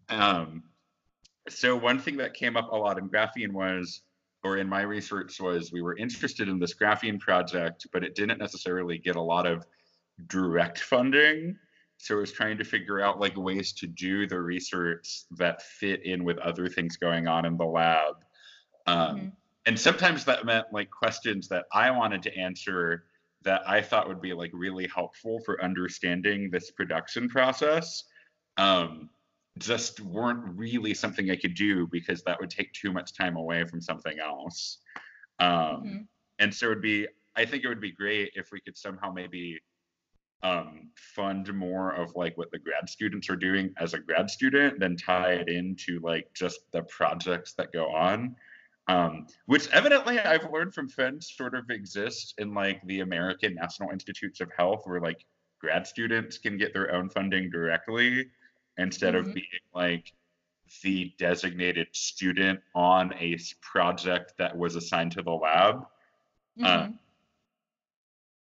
Um, 0.09 0.63
so 1.49 1.75
one 1.77 1.99
thing 1.99 2.17
that 2.19 2.35
came 2.35 2.57
up 2.57 2.71
a 2.71 2.77
lot 2.77 2.99
in 2.99 3.09
graphene 3.09 3.53
was, 3.53 4.03
or 4.45 4.59
in 4.59 4.69
my 4.69 4.83
research 4.83 5.41
was, 5.41 5.73
we 5.73 5.83
were 5.83 5.97
interested 5.97 6.49
in 6.49 6.61
this 6.61 6.75
graphene 6.75 7.19
project, 7.19 7.89
but 7.93 8.05
it 8.05 8.15
didn't 8.15 8.39
necessarily 8.39 8.99
get 8.99 9.17
a 9.17 9.21
lot 9.21 9.47
of 9.47 9.67
direct 10.27 10.81
funding. 10.81 11.57
So 11.99 12.17
I 12.17 12.21
was 12.21 12.33
trying 12.33 12.59
to 12.59 12.65
figure 12.65 13.01
out 13.01 13.21
like 13.21 13.37
ways 13.37 13.73
to 13.75 13.87
do 13.87 14.27
the 14.27 14.41
research 14.41 15.23
that 15.33 15.63
fit 15.63 16.05
in 16.05 16.25
with 16.25 16.39
other 16.39 16.69
things 16.69 16.97
going 16.97 17.27
on 17.27 17.45
in 17.45 17.57
the 17.57 17.65
lab. 17.65 18.15
Um, 18.87 19.17
mm-hmm. 19.17 19.29
And 19.67 19.79
sometimes 19.79 20.25
that 20.25 20.47
meant 20.47 20.67
like 20.73 20.91
questions 20.91 21.49
that 21.49 21.67
I 21.73 21.91
wanted 21.91 22.23
to 22.23 22.37
answer 22.37 23.05
that 23.43 23.63
I 23.69 23.83
thought 23.83 24.09
would 24.09 24.21
be 24.21 24.33
like 24.33 24.51
really 24.55 24.87
helpful 24.87 25.41
for 25.45 25.63
understanding 25.63 26.51
this 26.51 26.71
production 26.71 27.29
process. 27.29 28.05
Um, 28.57 29.11
just 29.59 30.01
weren't 30.01 30.57
really 30.57 30.95
something 30.95 31.31
I 31.31 31.37
could 31.37 31.55
do 31.55 31.87
because 31.89 32.23
that 32.23 32.39
would 32.41 32.51
take 32.51 32.73
too 32.73 32.93
much 32.93 33.13
time 33.13 33.37
away 33.37 33.65
from 33.65 33.81
something 33.81 34.19
else. 34.19 34.79
Um, 35.41 35.51
mm-hmm. 35.51 35.97
And 36.39 36.55
so 36.55 36.67
it 36.67 36.69
would 36.71 36.83
be, 36.83 37.07
I 37.37 37.45
think 37.45 37.65
it 37.65 37.69
would 37.69 37.81
be 37.81 37.93
great 37.93 38.33
if 38.35 38.51
we 38.53 38.61
could 38.61 38.77
somehow 38.77 39.13
maybe 39.13 39.59
um, 40.43 40.91
fund 40.95 41.53
more 41.53 41.93
of 41.93 42.15
like 42.15 42.37
what 42.39 42.51
the 42.51 42.59
grad 42.59 42.89
students 42.89 43.29
are 43.29 43.37
doing 43.37 43.73
as 43.79 43.95
a 43.95 43.99
grad 43.99 44.31
student, 44.31 44.79
than 44.79 44.97
tie 44.97 45.33
it 45.33 45.49
into 45.49 46.01
like 46.01 46.33
just 46.35 46.61
the 46.73 46.83
projects 46.83 47.55
that 47.55 47.73
go 47.73 47.93
on. 47.93 48.37
Um, 48.87 49.27
which 49.45 49.69
evidently 49.71 50.19
I've 50.19 50.51
learned 50.51 50.73
from 50.73 50.89
friends 50.89 51.35
sort 51.37 51.55
of 51.55 51.69
exists 51.69 52.33
in 52.39 52.55
like 52.55 52.81
the 52.87 53.01
American 53.01 53.55
National 53.55 53.91
Institutes 53.91 54.41
of 54.41 54.51
Health, 54.57 54.83
where 54.85 55.01
like 55.01 55.25
grad 55.61 55.87
students 55.87 56.39
can 56.39 56.57
get 56.57 56.73
their 56.73 56.95
own 56.95 57.11
funding 57.11 57.51
directly 57.51 58.29
instead 58.79 59.15
mm-hmm. 59.15 59.29
of 59.29 59.35
being 59.35 59.47
like 59.75 60.13
the 60.83 61.13
designated 61.19 61.89
student 61.93 62.61
on 62.75 63.13
a 63.15 63.37
project 63.61 64.35
that 64.39 64.57
was 64.57 64.77
assigned 64.77 65.13
to 65.13 65.23
the 65.23 65.33
lab. 65.33 65.85
Mm-hmm. 66.59 66.65
Uh, 66.65 66.89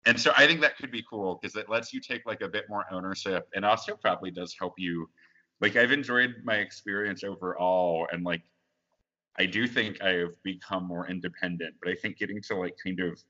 and 0.05 0.19
so 0.19 0.31
I 0.37 0.45
think 0.45 0.61
that 0.61 0.77
could 0.77 0.91
be 0.91 1.03
cool 1.09 1.39
because 1.41 1.55
it 1.55 1.69
lets 1.69 1.93
you 1.93 1.99
take 1.99 2.25
like 2.25 2.41
a 2.41 2.47
bit 2.47 2.65
more 2.69 2.85
ownership 2.91 3.47
and 3.55 3.65
also 3.65 3.95
probably 3.95 4.31
does 4.31 4.55
help 4.57 4.73
you. 4.77 5.09
Like 5.61 5.75
I've 5.75 5.91
enjoyed 5.91 6.35
my 6.43 6.55
experience 6.55 7.23
overall 7.23 8.07
and 8.11 8.23
like 8.23 8.43
I 9.37 9.45
do 9.45 9.67
think 9.67 10.01
I 10.01 10.11
have 10.11 10.41
become 10.43 10.85
more 10.85 11.07
independent, 11.07 11.75
but 11.81 11.91
I 11.91 11.95
think 11.95 12.17
getting 12.17 12.41
to 12.43 12.55
like 12.55 12.75
kind 12.83 12.99
of 12.99 13.21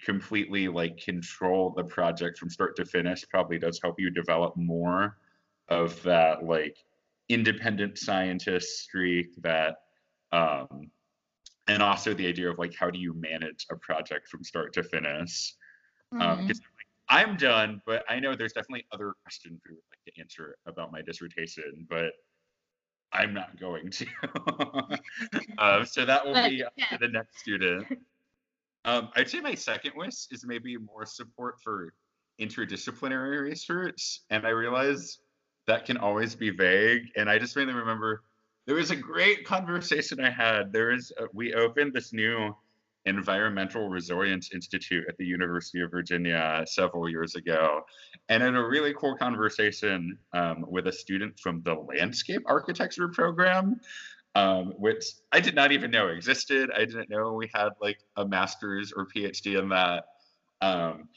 completely 0.00 0.68
like 0.68 0.96
control 0.98 1.74
the 1.76 1.84
project 1.84 2.38
from 2.38 2.48
start 2.48 2.76
to 2.76 2.84
finish 2.84 3.24
probably 3.28 3.58
does 3.58 3.80
help 3.82 3.98
you 3.98 4.10
develop 4.10 4.56
more 4.56 5.16
of 5.68 6.00
that 6.02 6.44
like 6.44 6.76
independent 7.28 7.98
scientist 7.98 8.84
streak 8.84 9.34
that 9.42 9.78
um 10.30 10.90
and 11.66 11.82
also 11.82 12.14
the 12.14 12.26
idea 12.26 12.48
of 12.48 12.58
like 12.58 12.74
how 12.74 12.88
do 12.88 12.98
you 12.98 13.12
manage 13.14 13.66
a 13.70 13.76
project 13.76 14.28
from 14.28 14.44
start 14.44 14.72
to 14.72 14.82
finish 14.82 15.54
um, 16.12 16.20
mm-hmm. 16.20 16.30
um 16.30 16.46
like, 16.46 16.56
i'm 17.08 17.36
done 17.36 17.80
but 17.86 18.04
i 18.08 18.18
know 18.18 18.34
there's 18.34 18.52
definitely 18.52 18.84
other 18.92 19.14
questions 19.22 19.60
we 19.68 19.74
would 19.74 19.82
like 19.90 20.14
to 20.14 20.20
answer 20.20 20.56
about 20.66 20.92
my 20.92 21.02
dissertation 21.02 21.86
but 21.88 22.12
i'm 23.12 23.32
not 23.32 23.58
going 23.58 23.90
to 23.90 24.06
um, 25.58 25.84
so 25.84 26.04
that 26.04 26.24
will 26.24 26.34
but, 26.34 26.50
be 26.50 26.62
up 26.62 26.72
yeah. 26.76 26.86
to 26.86 26.98
the 26.98 27.08
next 27.08 27.38
student 27.38 27.86
um, 28.84 29.08
i'd 29.16 29.28
say 29.28 29.40
my 29.40 29.54
second 29.54 29.92
wish 29.96 30.26
is 30.30 30.44
maybe 30.44 30.76
more 30.76 31.06
support 31.06 31.56
for 31.62 31.92
interdisciplinary 32.40 33.40
research 33.40 34.20
and 34.30 34.46
i 34.46 34.50
realize 34.50 35.18
that 35.68 35.84
can 35.84 35.98
always 35.98 36.34
be 36.34 36.50
vague. 36.50 37.12
And 37.14 37.30
I 37.30 37.38
just 37.38 37.54
mainly 37.54 37.74
remember 37.74 38.22
there 38.66 38.74
was 38.74 38.90
a 38.90 38.96
great 38.96 39.44
conversation 39.44 40.18
I 40.18 40.30
had. 40.30 40.72
There 40.72 40.90
is 40.90 41.12
a, 41.18 41.26
we 41.32 41.54
opened 41.54 41.92
this 41.92 42.12
new 42.12 42.56
Environmental 43.04 43.88
Resilience 43.88 44.50
Institute 44.52 45.04
at 45.08 45.16
the 45.16 45.24
University 45.24 45.80
of 45.80 45.90
Virginia 45.90 46.64
several 46.66 47.08
years 47.08 47.34
ago, 47.34 47.82
and 48.28 48.42
in 48.42 48.56
a 48.56 48.66
really 48.66 48.94
cool 48.94 49.16
conversation 49.16 50.18
um, 50.32 50.64
with 50.68 50.86
a 50.86 50.92
student 50.92 51.38
from 51.38 51.62
the 51.62 51.74
landscape 51.74 52.42
architecture 52.46 53.08
program. 53.08 53.80
Um, 54.34 54.74
which 54.76 55.04
I 55.32 55.40
did 55.40 55.56
not 55.56 55.72
even 55.72 55.90
know 55.90 56.08
existed. 56.08 56.70
I 56.72 56.84
didn't 56.84 57.10
know 57.10 57.32
we 57.32 57.50
had 57.54 57.70
like 57.80 57.98
a 58.16 58.28
master's 58.28 58.92
or 58.92 59.06
PhD 59.06 59.58
in 59.58 59.70
that. 59.70 60.04
Um, 60.60 61.08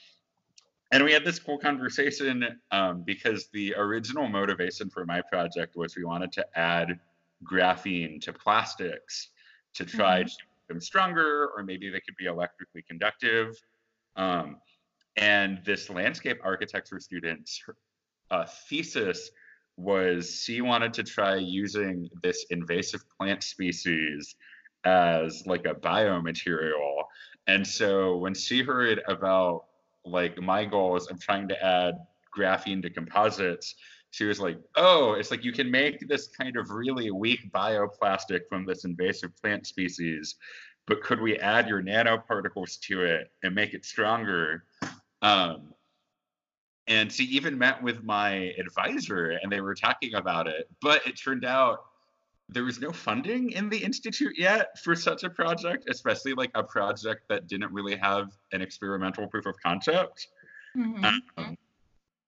and 0.91 1.03
we 1.03 1.13
had 1.13 1.23
this 1.23 1.39
cool 1.39 1.57
conversation 1.57 2.59
um, 2.71 3.03
because 3.03 3.47
the 3.53 3.75
original 3.77 4.27
motivation 4.27 4.89
for 4.89 5.05
my 5.05 5.21
project 5.21 5.75
was 5.75 5.95
we 5.95 6.03
wanted 6.03 6.31
to 6.33 6.45
add 6.57 6.99
graphene 7.43 8.19
to 8.21 8.33
plastics 8.33 9.29
to 9.73 9.85
try 9.85 10.19
mm-hmm. 10.19 10.27
to 10.27 10.35
them 10.71 10.81
stronger 10.81 11.49
or 11.55 11.63
maybe 11.63 11.89
they 11.89 11.99
could 11.99 12.15
be 12.17 12.25
electrically 12.25 12.83
conductive 12.87 13.55
um, 14.15 14.57
and 15.17 15.59
this 15.65 15.89
landscape 15.89 16.39
architecture 16.43 16.99
student's 16.99 17.61
uh, 18.31 18.45
thesis 18.69 19.29
was 19.77 20.43
she 20.43 20.61
wanted 20.61 20.93
to 20.93 21.03
try 21.03 21.35
using 21.35 22.09
this 22.23 22.45
invasive 22.49 23.01
plant 23.17 23.43
species 23.43 24.35
as 24.83 25.43
like 25.45 25.65
a 25.65 25.73
biomaterial 25.73 27.03
and 27.47 27.65
so 27.65 28.17
when 28.17 28.33
she 28.33 28.61
heard 28.61 29.01
about 29.07 29.65
like 30.05 30.39
my 30.41 30.65
goal 30.65 30.95
is 30.95 31.07
I'm 31.07 31.19
trying 31.19 31.47
to 31.49 31.63
add 31.63 31.95
graphene 32.35 32.81
to 32.81 32.89
composites. 32.89 33.75
She 34.11 34.25
was 34.25 34.39
like, 34.39 34.59
oh, 34.75 35.13
it's 35.13 35.31
like 35.31 35.43
you 35.43 35.53
can 35.53 35.71
make 35.71 36.07
this 36.07 36.27
kind 36.27 36.57
of 36.57 36.69
really 36.69 37.11
weak 37.11 37.51
bioplastic 37.51 38.41
from 38.49 38.65
this 38.65 38.83
invasive 38.83 39.35
plant 39.37 39.65
species, 39.65 40.35
but 40.85 41.01
could 41.01 41.21
we 41.21 41.37
add 41.37 41.69
your 41.69 41.81
nanoparticles 41.81 42.79
to 42.81 43.03
it 43.03 43.31
and 43.43 43.55
make 43.55 43.73
it 43.73 43.85
stronger? 43.85 44.65
Um, 45.21 45.73
and 46.87 47.11
she 47.11 47.23
even 47.25 47.57
met 47.57 47.81
with 47.81 48.03
my 48.03 48.53
advisor 48.59 49.39
and 49.41 49.51
they 49.51 49.61
were 49.61 49.75
talking 49.75 50.15
about 50.15 50.47
it, 50.47 50.69
but 50.81 51.05
it 51.07 51.13
turned 51.13 51.45
out 51.45 51.85
there 52.49 52.65
was 52.65 52.81
no 52.81 52.91
funding 52.91 53.51
in 53.51 53.69
the 53.69 53.77
institute 53.77 54.37
yet 54.37 54.77
for 54.83 54.93
such 54.93 55.23
a 55.23 55.29
project, 55.29 55.85
especially 55.89 56.33
like 56.33 56.51
a 56.53 56.63
project 56.63 57.29
that 57.29 57.47
didn't 57.47 57.71
really 57.71 57.95
have 57.95 58.31
an 58.51 58.61
experimental 58.61 59.25
proof 59.25 59.45
of 59.45 59.55
concept. 59.63 60.27
Mm-hmm. 60.75 61.05
Um, 61.37 61.57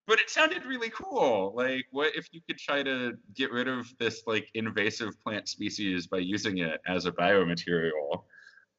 but 0.07 0.19
it 0.19 0.29
sounded 0.29 0.65
really 0.65 0.89
cool. 0.89 1.53
Like, 1.55 1.85
what 1.91 2.15
if 2.15 2.27
you 2.31 2.41
could 2.47 2.57
try 2.57 2.83
to 2.83 3.13
get 3.35 3.51
rid 3.51 3.67
of 3.67 3.87
this 3.99 4.23
like 4.27 4.47
invasive 4.53 5.21
plant 5.23 5.47
species 5.47 6.07
by 6.07 6.17
using 6.17 6.57
it 6.57 6.81
as 6.87 7.05
a 7.05 7.11
biomaterial? 7.11 8.23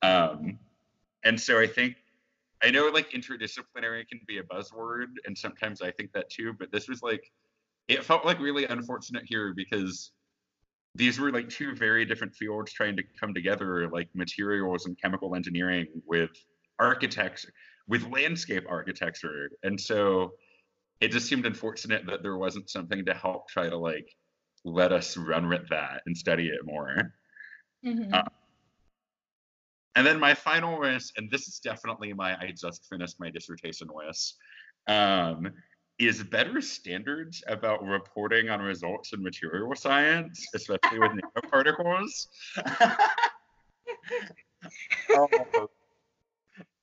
Um, 0.02 0.58
and 1.24 1.40
so 1.40 1.58
I 1.58 1.66
think 1.66 1.96
I 2.62 2.70
know 2.70 2.88
like 2.88 3.10
interdisciplinary 3.10 4.06
can 4.08 4.20
be 4.26 4.38
a 4.38 4.42
buzzword, 4.42 5.06
and 5.26 5.36
sometimes 5.36 5.82
I 5.82 5.90
think 5.90 6.12
that 6.12 6.30
too. 6.30 6.52
But 6.52 6.70
this 6.72 6.88
was 6.88 7.02
like, 7.02 7.30
it 7.88 8.04
felt 8.04 8.24
like 8.24 8.38
really 8.38 8.66
unfortunate 8.66 9.24
here 9.26 9.54
because 9.54 10.12
these 10.94 11.18
were 11.18 11.32
like 11.32 11.48
two 11.48 11.74
very 11.74 12.04
different 12.04 12.34
fields 12.34 12.72
trying 12.72 12.96
to 12.96 13.02
come 13.18 13.34
together, 13.34 13.88
like 13.90 14.08
materials 14.14 14.86
and 14.86 15.00
chemical 15.00 15.34
engineering 15.34 15.86
with 16.06 16.30
architects, 16.78 17.46
with 17.88 18.06
landscape 18.10 18.64
architecture. 18.68 19.50
And 19.62 19.80
so 19.80 20.34
it 21.04 21.12
just 21.12 21.26
seemed 21.28 21.44
unfortunate 21.44 22.06
that 22.06 22.22
there 22.22 22.36
wasn't 22.38 22.70
something 22.70 23.04
to 23.04 23.14
help 23.14 23.48
try 23.48 23.68
to 23.68 23.76
like 23.76 24.08
let 24.64 24.90
us 24.92 25.16
run 25.16 25.48
with 25.48 25.68
that 25.68 26.00
and 26.06 26.16
study 26.16 26.48
it 26.48 26.64
more. 26.64 27.12
Mm-hmm. 27.84 28.14
Uh, 28.14 28.22
And 29.96 30.06
then 30.06 30.18
my 30.18 30.34
final 30.34 30.80
wish, 30.80 31.04
and 31.16 31.30
this 31.30 31.46
is 31.46 31.60
definitely 31.60 32.12
my 32.14 32.36
I 32.40 32.52
just 32.58 32.86
finished 32.88 33.20
my 33.20 33.30
dissertation 33.30 33.88
wish, 33.92 34.32
um, 34.88 35.52
is 35.98 36.22
better 36.24 36.60
standards 36.60 37.44
about 37.46 37.84
reporting 37.84 38.48
on 38.48 38.60
results 38.60 39.12
in 39.12 39.22
material 39.22 39.74
science, 39.76 40.44
especially 40.54 40.98
with 40.98 41.12
nanoparticles. 41.36 42.26
um, 45.16 45.28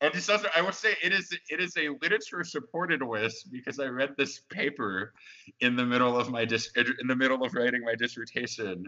and 0.01 0.13
just 0.13 0.29
also, 0.29 0.47
I 0.55 0.61
will 0.61 0.71
say 0.71 0.95
it 1.01 1.13
is 1.13 1.31
it 1.49 1.59
is 1.59 1.75
a 1.77 1.89
literature 2.01 2.43
supported 2.43 3.03
wish 3.03 3.43
because 3.43 3.79
I 3.79 3.85
read 3.85 4.15
this 4.17 4.39
paper 4.49 5.13
in 5.59 5.75
the 5.75 5.85
middle 5.85 6.17
of 6.17 6.29
my 6.29 6.45
dis- 6.45 6.71
in 6.75 7.07
the 7.07 7.15
middle 7.15 7.43
of 7.43 7.53
writing 7.53 7.83
my 7.83 7.95
dissertation 7.95 8.87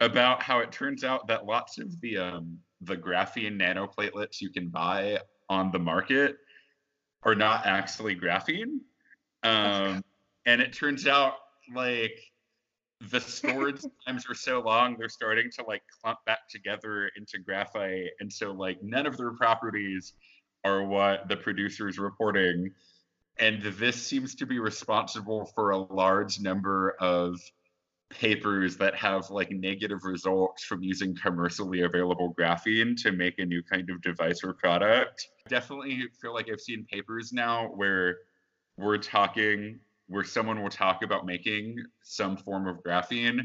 about 0.00 0.42
how 0.42 0.58
it 0.58 0.72
turns 0.72 1.04
out 1.04 1.28
that 1.28 1.46
lots 1.46 1.78
of 1.78 2.00
the 2.00 2.18
um, 2.18 2.58
the 2.82 2.96
graphene 2.96 3.60
nanoplatelets 3.60 4.40
you 4.40 4.50
can 4.50 4.68
buy 4.68 5.18
on 5.48 5.70
the 5.70 5.78
market 5.78 6.36
are 7.22 7.34
not 7.34 7.66
actually 7.66 8.16
graphene. 8.16 8.78
Um, 9.44 10.04
and 10.46 10.60
it 10.60 10.72
turns 10.72 11.08
out 11.08 11.34
like 11.74 12.31
the 13.10 13.20
storage 13.20 13.82
times 14.06 14.24
are 14.28 14.34
so 14.34 14.60
long, 14.60 14.96
they're 14.98 15.08
starting 15.08 15.50
to 15.58 15.64
like 15.66 15.82
clump 16.02 16.18
back 16.26 16.48
together 16.48 17.10
into 17.16 17.38
graphite. 17.38 18.10
And 18.20 18.32
so 18.32 18.52
like 18.52 18.82
none 18.82 19.06
of 19.06 19.16
their 19.16 19.32
properties 19.32 20.12
are 20.64 20.84
what 20.84 21.28
the 21.28 21.36
producer 21.36 21.88
is 21.88 21.98
reporting. 21.98 22.70
And 23.38 23.62
this 23.62 24.00
seems 24.00 24.34
to 24.36 24.46
be 24.46 24.58
responsible 24.58 25.46
for 25.54 25.70
a 25.70 25.78
large 25.78 26.40
number 26.40 26.94
of 27.00 27.40
papers 28.10 28.76
that 28.76 28.94
have 28.94 29.30
like 29.30 29.50
negative 29.50 30.04
results 30.04 30.64
from 30.64 30.82
using 30.82 31.16
commercially 31.16 31.80
available 31.80 32.34
graphene 32.38 33.00
to 33.02 33.10
make 33.10 33.38
a 33.38 33.44
new 33.44 33.62
kind 33.62 33.88
of 33.88 34.02
device 34.02 34.44
or 34.44 34.52
product. 34.52 35.28
Definitely 35.48 36.04
feel 36.20 36.34
like 36.34 36.48
I've 36.50 36.60
seen 36.60 36.84
papers 36.84 37.32
now 37.32 37.68
where 37.68 38.18
we're 38.76 38.98
talking, 38.98 39.80
where 40.08 40.24
someone 40.24 40.62
will 40.62 40.70
talk 40.70 41.02
about 41.02 41.26
making 41.26 41.76
some 42.02 42.36
form 42.36 42.66
of 42.66 42.82
graphene. 42.82 43.40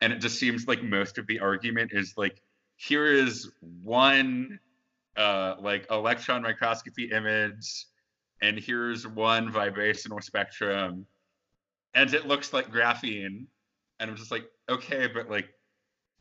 And 0.00 0.12
it 0.12 0.20
just 0.20 0.38
seems 0.38 0.66
like 0.66 0.82
most 0.82 1.18
of 1.18 1.26
the 1.26 1.40
argument 1.40 1.92
is 1.94 2.14
like, 2.16 2.42
here 2.76 3.06
is 3.06 3.50
one 3.82 4.58
uh, 5.16 5.54
like 5.60 5.86
electron 5.90 6.42
microscopy 6.42 7.10
image, 7.12 7.86
and 8.40 8.58
here's 8.58 9.06
one 9.06 9.52
vibrational 9.52 10.20
spectrum, 10.20 11.06
and 11.94 12.12
it 12.12 12.26
looks 12.26 12.52
like 12.52 12.72
graphene 12.72 13.46
and 14.02 14.10
I'm 14.10 14.16
just 14.16 14.32
like, 14.32 14.50
okay, 14.68 15.06
but 15.06 15.30
like, 15.30 15.48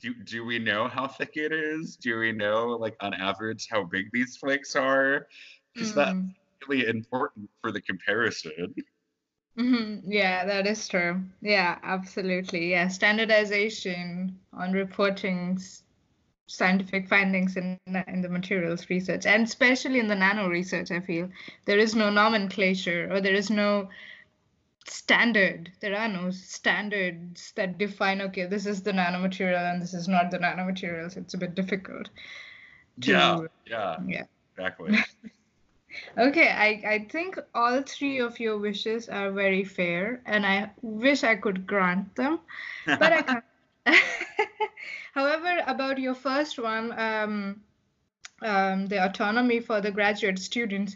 do 0.01 0.13
do 0.23 0.45
we 0.45 0.59
know 0.59 0.87
how 0.87 1.07
thick 1.07 1.31
it 1.35 1.51
is? 1.51 1.95
Do 1.95 2.19
we 2.19 2.31
know 2.31 2.69
like 2.79 2.95
on 3.01 3.13
average 3.13 3.67
how 3.69 3.83
big 3.83 4.05
these 4.13 4.37
flakes 4.37 4.75
are? 4.75 5.27
Because 5.73 5.91
mm. 5.91 5.95
that's 5.95 6.17
really 6.67 6.87
important 6.87 7.49
for 7.59 7.71
the 7.71 7.81
comparison. 7.81 8.73
Mm-hmm. 9.57 10.11
Yeah, 10.11 10.45
that 10.45 10.65
is 10.67 10.87
true. 10.87 11.21
Yeah, 11.41 11.77
absolutely. 11.83 12.71
Yeah, 12.71 12.87
standardization 12.87 14.39
on 14.53 14.71
reporting 14.71 15.59
scientific 16.47 17.07
findings 17.07 17.57
in 17.57 17.77
in 18.07 18.21
the 18.21 18.29
materials 18.29 18.89
research, 18.89 19.25
and 19.25 19.43
especially 19.45 19.99
in 19.99 20.07
the 20.07 20.15
nano 20.15 20.47
research, 20.49 20.91
I 20.91 20.99
feel 21.01 21.29
there 21.65 21.79
is 21.79 21.95
no 21.95 22.09
nomenclature 22.09 23.09
or 23.11 23.21
there 23.21 23.35
is 23.35 23.49
no 23.49 23.89
standard 24.87 25.71
there 25.79 25.95
are 25.95 26.07
no 26.07 26.31
standards 26.31 27.53
that 27.55 27.77
define 27.77 28.19
okay 28.21 28.45
this 28.47 28.65
is 28.65 28.81
the 28.81 28.91
nanomaterial 28.91 29.71
and 29.71 29.81
this 29.81 29.93
is 29.93 30.07
not 30.07 30.31
the 30.31 30.39
nanomaterials 30.39 31.17
it's 31.17 31.33
a 31.35 31.37
bit 31.37 31.53
difficult 31.55 32.09
to, 33.01 33.11
yeah 33.11 33.39
yeah 33.67 33.97
yeah 34.07 34.23
exactly 34.55 34.97
okay 36.17 36.49
I, 36.49 36.93
I 36.93 37.07
think 37.09 37.39
all 37.53 37.81
three 37.81 38.19
of 38.19 38.39
your 38.39 38.57
wishes 38.57 39.09
are 39.09 39.31
very 39.31 39.63
fair 39.63 40.21
and 40.25 40.45
i 40.45 40.71
wish 40.81 41.23
i 41.23 41.35
could 41.35 41.67
grant 41.67 42.15
them 42.15 42.39
but 42.85 43.13
i 43.13 43.21
can't 43.21 43.43
however 45.13 45.63
about 45.67 45.97
your 45.97 46.13
first 46.13 46.59
one 46.59 46.97
um, 46.99 47.61
um, 48.43 48.87
the 48.87 49.03
autonomy 49.03 49.59
for 49.59 49.81
the 49.81 49.91
graduate 49.91 50.39
students 50.39 50.95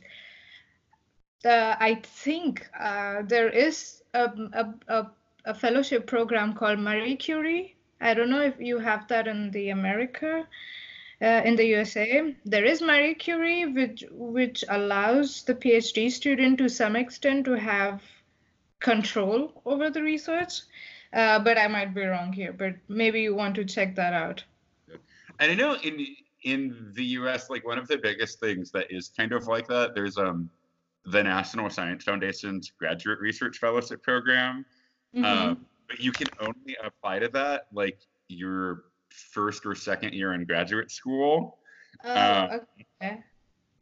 uh, 1.45 1.75
I 1.79 1.95
think 2.03 2.67
uh, 2.79 3.21
there 3.23 3.49
is 3.49 4.01
a, 4.13 4.31
a, 4.53 4.73
a, 4.87 5.11
a, 5.45 5.53
fellowship 5.53 6.07
program 6.07 6.53
called 6.53 6.79
Marie 6.79 7.15
Curie. 7.15 7.75
I 8.01 8.13
don't 8.13 8.29
know 8.29 8.41
if 8.41 8.59
you 8.59 8.79
have 8.79 9.07
that 9.09 9.27
in 9.27 9.51
the 9.51 9.69
America, 9.69 10.47
uh, 11.25 11.41
in 11.43 11.55
the 11.55 11.65
USA. 11.65 12.35
There 12.45 12.63
is 12.63 12.81
Marie 12.81 13.15
Curie, 13.15 13.65
which 13.65 14.03
which 14.11 14.63
allows 14.69 15.43
the 15.43 15.55
PhD 15.55 16.11
student 16.11 16.59
to 16.59 16.69
some 16.69 16.95
extent 16.95 17.45
to 17.45 17.53
have 17.53 18.01
control 18.79 19.61
over 19.65 19.89
the 19.89 20.03
research. 20.03 20.61
Uh, 21.11 21.39
but 21.39 21.57
I 21.57 21.67
might 21.67 21.95
be 21.95 22.03
wrong 22.03 22.31
here. 22.31 22.53
But 22.53 22.75
maybe 22.87 23.21
you 23.21 23.33
want 23.33 23.55
to 23.55 23.65
check 23.65 23.95
that 23.95 24.13
out. 24.13 24.43
And 25.39 25.51
I 25.51 25.55
know 25.55 25.77
in 25.83 26.05
in 26.43 26.91
the 26.93 27.05
US, 27.19 27.49
like 27.49 27.65
one 27.65 27.79
of 27.79 27.87
the 27.87 27.97
biggest 27.97 28.39
things 28.39 28.69
that 28.71 28.91
is 28.91 29.09
kind 29.09 29.33
of 29.33 29.47
like 29.47 29.67
that. 29.67 29.95
There's 29.95 30.17
um 30.17 30.49
the 31.05 31.23
National 31.23 31.69
Science 31.69 32.03
Foundation's 32.03 32.71
graduate 32.77 33.19
research 33.19 33.57
fellowship 33.57 34.03
program. 34.03 34.65
Mm-hmm. 35.15 35.25
Um, 35.25 35.65
but 35.87 35.99
you 35.99 36.11
can 36.11 36.27
only 36.39 36.75
apply 36.83 37.19
to 37.19 37.29
that 37.29 37.67
like 37.71 37.99
your 38.27 38.85
first 39.31 39.65
or 39.65 39.75
second 39.75 40.13
year 40.13 40.33
in 40.33 40.45
graduate 40.45 40.91
school. 40.91 41.59
Oh, 42.03 42.09
uh, 42.09 42.59
okay. 43.01 43.19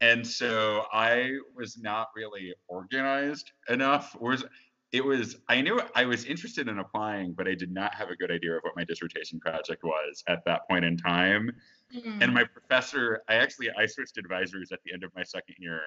And 0.00 0.26
so 0.26 0.84
I 0.92 1.38
was 1.56 1.78
not 1.78 2.08
really 2.14 2.54
organized 2.68 3.52
enough. 3.68 4.16
Was 4.20 4.44
it 4.92 5.04
was 5.04 5.36
I 5.48 5.60
knew 5.60 5.80
I 5.94 6.04
was 6.04 6.24
interested 6.24 6.68
in 6.68 6.78
applying, 6.78 7.32
but 7.32 7.48
I 7.48 7.54
did 7.54 7.72
not 7.72 7.94
have 7.94 8.10
a 8.10 8.16
good 8.16 8.30
idea 8.30 8.56
of 8.56 8.62
what 8.62 8.76
my 8.76 8.84
dissertation 8.84 9.40
project 9.40 9.82
was 9.82 10.22
at 10.28 10.44
that 10.44 10.68
point 10.68 10.84
in 10.84 10.96
time. 10.96 11.50
Mm-hmm. 11.94 12.22
And 12.22 12.34
my 12.34 12.44
professor, 12.44 13.22
I 13.28 13.34
actually 13.34 13.70
I 13.70 13.86
switched 13.86 14.18
advisors 14.18 14.72
at 14.72 14.80
the 14.84 14.92
end 14.92 15.04
of 15.04 15.10
my 15.16 15.22
second 15.22 15.56
year. 15.58 15.80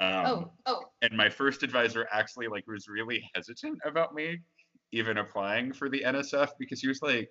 Um, 0.00 0.26
oh, 0.26 0.50
oh. 0.66 0.82
And 1.02 1.16
my 1.16 1.28
first 1.28 1.62
advisor 1.62 2.06
actually 2.12 2.48
like 2.48 2.66
was 2.66 2.88
really 2.88 3.22
hesitant 3.34 3.78
about 3.84 4.14
me 4.14 4.40
even 4.92 5.18
applying 5.18 5.72
for 5.72 5.88
the 5.88 6.02
NSF 6.04 6.50
because 6.58 6.80
he 6.80 6.88
was 6.88 7.02
like, 7.02 7.30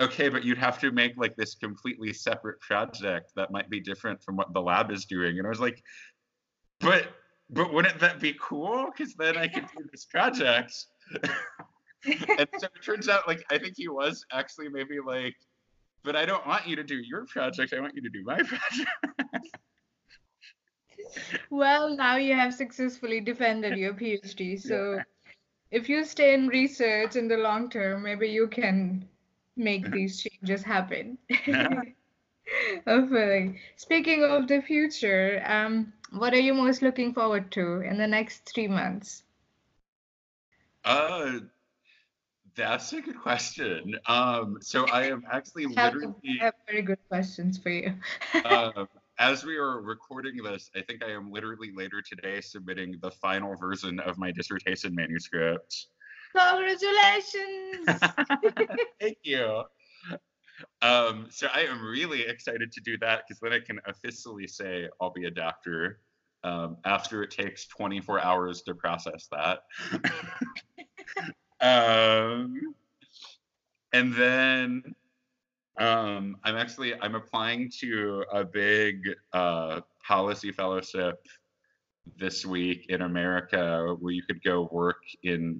okay, 0.00 0.28
but 0.28 0.44
you'd 0.44 0.58
have 0.58 0.78
to 0.80 0.90
make 0.90 1.16
like 1.16 1.36
this 1.36 1.54
completely 1.54 2.12
separate 2.12 2.60
project 2.60 3.32
that 3.36 3.50
might 3.50 3.70
be 3.70 3.80
different 3.80 4.22
from 4.22 4.36
what 4.36 4.52
the 4.52 4.60
lab 4.60 4.90
is 4.90 5.04
doing. 5.04 5.38
And 5.38 5.46
I 5.46 5.50
was 5.50 5.60
like, 5.60 5.82
but 6.80 7.08
but 7.48 7.72
wouldn't 7.72 8.00
that 8.00 8.20
be 8.20 8.34
cool? 8.40 8.90
Because 8.90 9.14
then 9.14 9.36
I 9.36 9.46
could 9.46 9.66
do 9.76 9.84
this 9.90 10.04
project. 10.04 10.74
and 12.04 12.48
so 12.58 12.66
it 12.66 12.82
turns 12.84 13.08
out 13.08 13.26
like 13.26 13.44
I 13.50 13.58
think 13.58 13.74
he 13.76 13.88
was 13.88 14.24
actually 14.32 14.68
maybe 14.68 14.98
like, 15.04 15.34
but 16.02 16.16
I 16.16 16.26
don't 16.26 16.46
want 16.46 16.66
you 16.66 16.76
to 16.76 16.84
do 16.84 16.96
your 16.96 17.24
project. 17.26 17.72
I 17.72 17.80
want 17.80 17.94
you 17.94 18.02
to 18.02 18.10
do 18.10 18.22
my 18.24 18.36
project 18.42 18.90
well, 21.50 21.94
now 21.94 22.16
you 22.16 22.34
have 22.34 22.54
successfully 22.54 23.20
defended 23.20 23.78
your 23.78 23.94
PhD. 23.94 24.60
So 24.60 24.94
yeah. 24.94 25.02
if 25.70 25.88
you 25.88 26.04
stay 26.04 26.34
in 26.34 26.48
research 26.48 27.16
in 27.16 27.28
the 27.28 27.36
long 27.36 27.70
term, 27.70 28.02
maybe 28.02 28.28
you 28.28 28.48
can 28.48 29.08
make 29.56 29.90
these 29.90 30.22
changes 30.22 30.62
happen. 30.62 31.18
Hopefully. 32.86 33.58
Speaking 33.76 34.22
of 34.22 34.46
the 34.46 34.62
future, 34.62 35.42
um, 35.46 35.92
what 36.12 36.32
are 36.32 36.40
you 36.40 36.54
most 36.54 36.82
looking 36.82 37.12
forward 37.12 37.50
to 37.52 37.80
in 37.80 37.98
the 37.98 38.06
next 38.06 38.50
three 38.52 38.68
months? 38.68 39.24
Uh, 40.84 41.40
that's 42.54 42.92
a 42.92 43.00
good 43.00 43.20
question. 43.20 43.96
Um, 44.06 44.58
so 44.60 44.86
I 44.86 45.06
am 45.06 45.24
actually 45.30 45.66
literally. 45.66 46.14
I 46.40 46.44
have 46.44 46.54
very 46.68 46.82
good 46.82 46.98
questions 47.08 47.58
for 47.58 47.70
you. 47.70 47.94
um, 48.44 48.88
as 49.18 49.44
we 49.44 49.56
are 49.56 49.80
recording 49.80 50.36
this, 50.36 50.70
I 50.76 50.82
think 50.82 51.02
I 51.02 51.10
am 51.10 51.32
literally 51.32 51.72
later 51.74 52.02
today 52.02 52.40
submitting 52.40 52.96
the 53.00 53.10
final 53.10 53.56
version 53.56 53.98
of 54.00 54.18
my 54.18 54.30
dissertation 54.30 54.94
manuscript. 54.94 55.86
Congratulations! 56.36 57.86
Thank 59.00 59.18
you. 59.24 59.62
Um, 60.82 61.26
so 61.30 61.48
I 61.54 61.60
am 61.62 61.82
really 61.82 62.22
excited 62.22 62.72
to 62.72 62.80
do 62.80 62.98
that 62.98 63.22
because 63.26 63.40
then 63.40 63.52
I 63.52 63.60
can 63.60 63.80
officially 63.86 64.46
say 64.46 64.88
I'll 65.00 65.12
be 65.12 65.26
a 65.26 65.30
doctor 65.30 66.00
um, 66.44 66.76
after 66.84 67.22
it 67.22 67.30
takes 67.30 67.66
24 67.66 68.20
hours 68.20 68.62
to 68.62 68.74
process 68.74 69.28
that. 69.32 69.60
um, 71.60 72.74
and 73.92 74.14
then 74.14 74.82
um, 75.78 76.36
I'm 76.44 76.56
actually 76.56 76.94
I'm 77.00 77.14
applying 77.14 77.70
to 77.80 78.24
a 78.32 78.44
big 78.44 79.08
uh, 79.32 79.80
policy 80.06 80.52
fellowship 80.52 81.16
this 82.18 82.46
week 82.46 82.86
in 82.88 83.02
America 83.02 83.96
where 83.98 84.12
you 84.12 84.22
could 84.22 84.42
go 84.42 84.68
work 84.70 85.02
in 85.22 85.58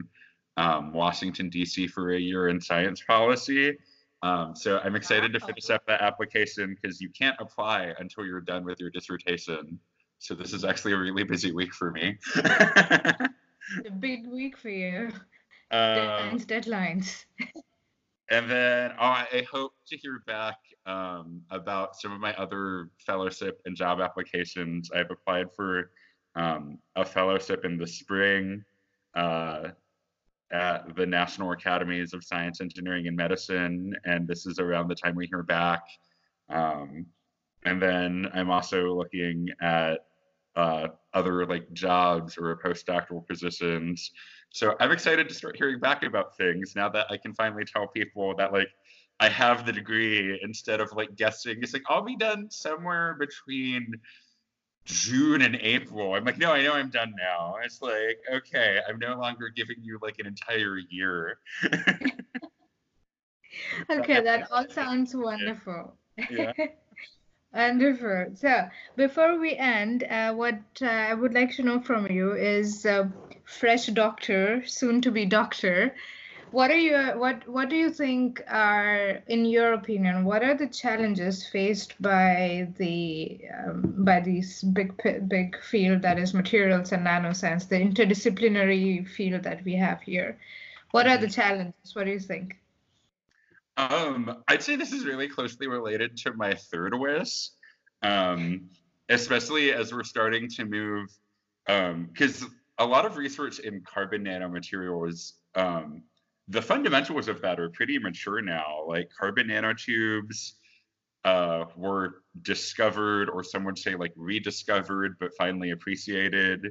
um, 0.56 0.92
Washington 0.92 1.48
D.C. 1.50 1.86
for 1.88 2.14
a 2.14 2.18
year 2.18 2.48
in 2.48 2.60
science 2.60 3.02
policy. 3.02 3.76
Um, 4.22 4.56
so 4.56 4.78
I'm 4.78 4.96
excited 4.96 5.32
to 5.34 5.40
finish 5.40 5.70
up 5.70 5.84
that 5.86 6.00
application 6.00 6.76
because 6.80 7.00
you 7.00 7.10
can't 7.10 7.36
apply 7.38 7.94
until 7.98 8.24
you're 8.24 8.40
done 8.40 8.64
with 8.64 8.80
your 8.80 8.90
dissertation. 8.90 9.78
So 10.18 10.34
this 10.34 10.52
is 10.52 10.64
actually 10.64 10.92
a 10.92 10.98
really 10.98 11.24
busy 11.24 11.52
week 11.52 11.74
for 11.74 11.90
me. 11.90 12.18
a 12.36 13.90
big 13.98 14.26
week 14.26 14.56
for 14.56 14.70
you. 14.70 15.10
Um, 15.70 16.38
deadlines, 16.38 16.46
deadlines. 16.46 17.24
and 18.30 18.50
then 18.50 18.92
oh, 18.98 19.04
I 19.04 19.46
hope 19.50 19.74
to 19.88 19.96
hear 19.96 20.22
back 20.26 20.56
um, 20.86 21.42
about 21.50 21.96
some 21.96 22.12
of 22.12 22.20
my 22.20 22.34
other 22.36 22.90
fellowship 22.98 23.60
and 23.66 23.76
job 23.76 24.00
applications. 24.00 24.90
I've 24.94 25.10
applied 25.10 25.52
for 25.54 25.90
um, 26.36 26.78
a 26.94 27.04
fellowship 27.04 27.64
in 27.64 27.76
the 27.76 27.86
spring 27.86 28.64
uh, 29.14 29.68
at 30.52 30.94
the 30.96 31.06
National 31.06 31.52
Academies 31.52 32.14
of 32.14 32.24
Science, 32.24 32.60
Engineering, 32.60 33.06
and 33.08 33.16
Medicine, 33.16 33.94
and 34.04 34.28
this 34.28 34.46
is 34.46 34.58
around 34.58 34.88
the 34.88 34.94
time 34.94 35.14
we 35.14 35.26
hear 35.26 35.42
back. 35.42 35.82
Um, 36.48 37.06
and 37.64 37.82
then 37.82 38.28
I'm 38.32 38.50
also 38.50 38.94
looking 38.94 39.48
at 39.60 40.06
uh, 40.54 40.88
other 41.12 41.46
like 41.46 41.70
jobs 41.72 42.38
or 42.38 42.56
postdoctoral 42.64 43.26
positions. 43.26 44.12
So 44.50 44.74
I'm 44.80 44.92
excited 44.92 45.28
to 45.28 45.34
start 45.34 45.56
hearing 45.56 45.80
back 45.80 46.02
about 46.02 46.36
things 46.36 46.74
now 46.74 46.88
that 46.90 47.06
I 47.10 47.16
can 47.16 47.34
finally 47.34 47.64
tell 47.64 47.88
people 47.88 48.34
that 48.36 48.52
like 48.52 48.68
I 49.18 49.28
have 49.28 49.66
the 49.66 49.72
degree 49.72 50.38
instead 50.42 50.80
of 50.80 50.92
like 50.92 51.14
guessing. 51.16 51.58
It's 51.60 51.72
like 51.72 51.82
I'll 51.88 52.02
be 52.02 52.16
done 52.16 52.50
somewhere 52.50 53.16
between 53.18 53.92
June 54.86 55.42
and 55.42 55.56
April. 55.56 56.14
I'm 56.14 56.24
like, 56.24 56.38
no, 56.38 56.52
I 56.52 56.62
know 56.62 56.72
I'm 56.72 56.90
done 56.90 57.12
now. 57.18 57.56
It's 57.62 57.82
like, 57.82 58.18
okay, 58.32 58.80
I'm 58.88 58.98
no 58.98 59.18
longer 59.18 59.48
giving 59.48 59.76
you 59.82 59.98
like 60.00 60.18
an 60.18 60.26
entire 60.26 60.78
year. 60.90 61.38
okay, 63.90 64.20
that 64.20 64.48
all 64.50 64.66
sounds 64.70 65.14
wonderful. 65.14 65.96
Yeah. 66.30 66.52
Wonderful. 67.54 68.32
So 68.34 68.68
before 68.96 69.38
we 69.38 69.56
end, 69.56 70.04
uh, 70.04 70.34
what 70.34 70.60
uh, 70.82 70.86
I 70.86 71.14
would 71.14 71.32
like 71.32 71.54
to 71.56 71.62
know 71.62 71.80
from 71.80 72.06
you 72.10 72.34
is, 72.34 72.84
uh, 72.84 73.08
fresh 73.46 73.86
doctor, 73.86 74.62
soon 74.66 75.00
to 75.02 75.10
be 75.10 75.24
doctor. 75.24 75.94
What 76.52 76.70
are 76.70 76.78
your 76.78 77.18
what 77.18 77.46
What 77.48 77.68
do 77.68 77.76
you 77.76 77.90
think 77.90 78.42
are, 78.48 79.22
in 79.26 79.44
your 79.44 79.72
opinion, 79.74 80.24
what 80.24 80.42
are 80.42 80.54
the 80.54 80.68
challenges 80.68 81.46
faced 81.46 82.00
by 82.00 82.68
the 82.78 83.40
um, 83.58 83.94
by 84.04 84.20
this 84.20 84.62
big 84.62 84.96
big 85.28 85.60
field 85.62 86.02
that 86.02 86.18
is 86.18 86.34
materials 86.34 86.92
and 86.92 87.06
nanoscience, 87.06 87.68
the 87.68 87.76
interdisciplinary 87.76 89.06
field 89.08 89.42
that 89.42 89.64
we 89.64 89.74
have 89.74 90.00
here? 90.02 90.38
What 90.92 91.06
are 91.06 91.18
the 91.18 91.26
mm-hmm. 91.26 91.40
challenges? 91.40 91.94
What 91.94 92.04
do 92.04 92.12
you 92.12 92.20
think? 92.20 92.56
Um, 93.76 94.42
I'd 94.48 94.62
say 94.62 94.76
this 94.76 94.92
is 94.92 95.04
really 95.04 95.28
closely 95.28 95.66
related 95.66 96.16
to 96.18 96.32
my 96.32 96.54
third 96.54 96.94
wish, 96.94 97.50
um, 98.02 98.70
especially 99.08 99.72
as 99.72 99.92
we're 99.92 100.04
starting 100.04 100.48
to 100.50 100.64
move, 100.64 101.10
because 101.66 102.42
um, 102.42 102.54
a 102.78 102.86
lot 102.86 103.04
of 103.04 103.16
research 103.16 103.58
in 103.58 103.82
carbon 103.82 104.24
nanomaterials, 104.24 105.32
um, 105.54 106.02
the 106.48 106.62
fundamentals 106.62 107.28
of 107.28 107.40
that 107.42 107.58
are 107.58 107.70
pretty 107.70 107.98
mature 107.98 108.40
now. 108.40 108.84
Like 108.86 109.10
carbon 109.16 109.48
nanotubes 109.48 110.52
uh, 111.24 111.64
were 111.76 112.22
discovered, 112.42 113.28
or 113.28 113.42
some 113.42 113.64
would 113.64 113.78
say 113.78 113.94
like 113.96 114.12
rediscovered, 114.16 115.16
but 115.18 115.32
finally 115.36 115.72
appreciated 115.72 116.66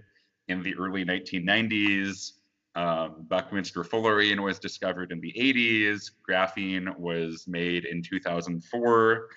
in 0.48 0.64
the 0.64 0.76
early 0.76 1.04
1990s. 1.04 2.34
Um, 2.76 3.26
Buckminster 3.30 3.84
fullerene 3.84 4.42
was 4.42 4.60
discovered 4.60 5.12
in 5.12 5.22
the 5.22 5.34
80s. 5.38 6.12
Graphene 6.30 6.96
was 6.98 7.46
made 7.48 7.86
in 7.86 8.02
2004. 8.02 9.28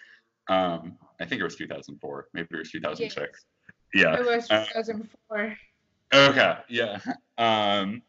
Um, 0.48 0.96
I 1.20 1.24
think 1.24 1.40
it 1.40 1.44
was 1.44 1.57
2004. 1.57 2.29
Maybe 2.33 2.48
it 2.51 2.59
was 2.59 2.70
2006. 2.70 3.46
Yes. 3.94 4.05
Yeah. 4.05 4.20
It 4.20 4.27
was 4.27 4.48
2004. 4.48 5.57
Uh, 6.12 6.29
okay. 6.31 6.57
Yeah. 6.68 6.98
Um, 7.38 8.03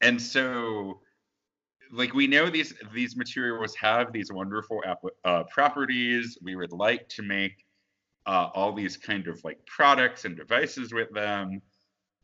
and 0.00 0.20
so, 0.20 1.00
like 1.92 2.14
we 2.14 2.26
know 2.26 2.50
these 2.50 2.74
these 2.92 3.16
materials 3.16 3.74
have 3.76 4.12
these 4.12 4.32
wonderful 4.32 4.80
uh, 5.24 5.44
properties. 5.44 6.38
We 6.42 6.56
would 6.56 6.72
like 6.72 7.08
to 7.10 7.22
make 7.22 7.64
uh, 8.26 8.48
all 8.54 8.72
these 8.72 8.96
kind 8.96 9.26
of 9.26 9.42
like 9.44 9.64
products 9.66 10.24
and 10.24 10.36
devices 10.36 10.92
with 10.92 11.10
them 11.12 11.62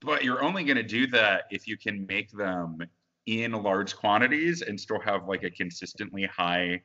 but 0.05 0.23
you're 0.23 0.43
only 0.43 0.65
going 0.65 0.77
to 0.77 0.83
do 0.83 1.07
that 1.09 1.45
if 1.51 1.67
you 1.67 1.77
can 1.77 2.07
make 2.07 2.31
them 2.31 2.79
in 3.27 3.53
large 3.53 3.97
quantities 3.97 4.63
and 4.63 4.79
still 4.79 5.01
have 5.01 5.27
like 5.27 5.43
a 5.43 5.51
consistently 5.51 6.25
high 6.25 6.83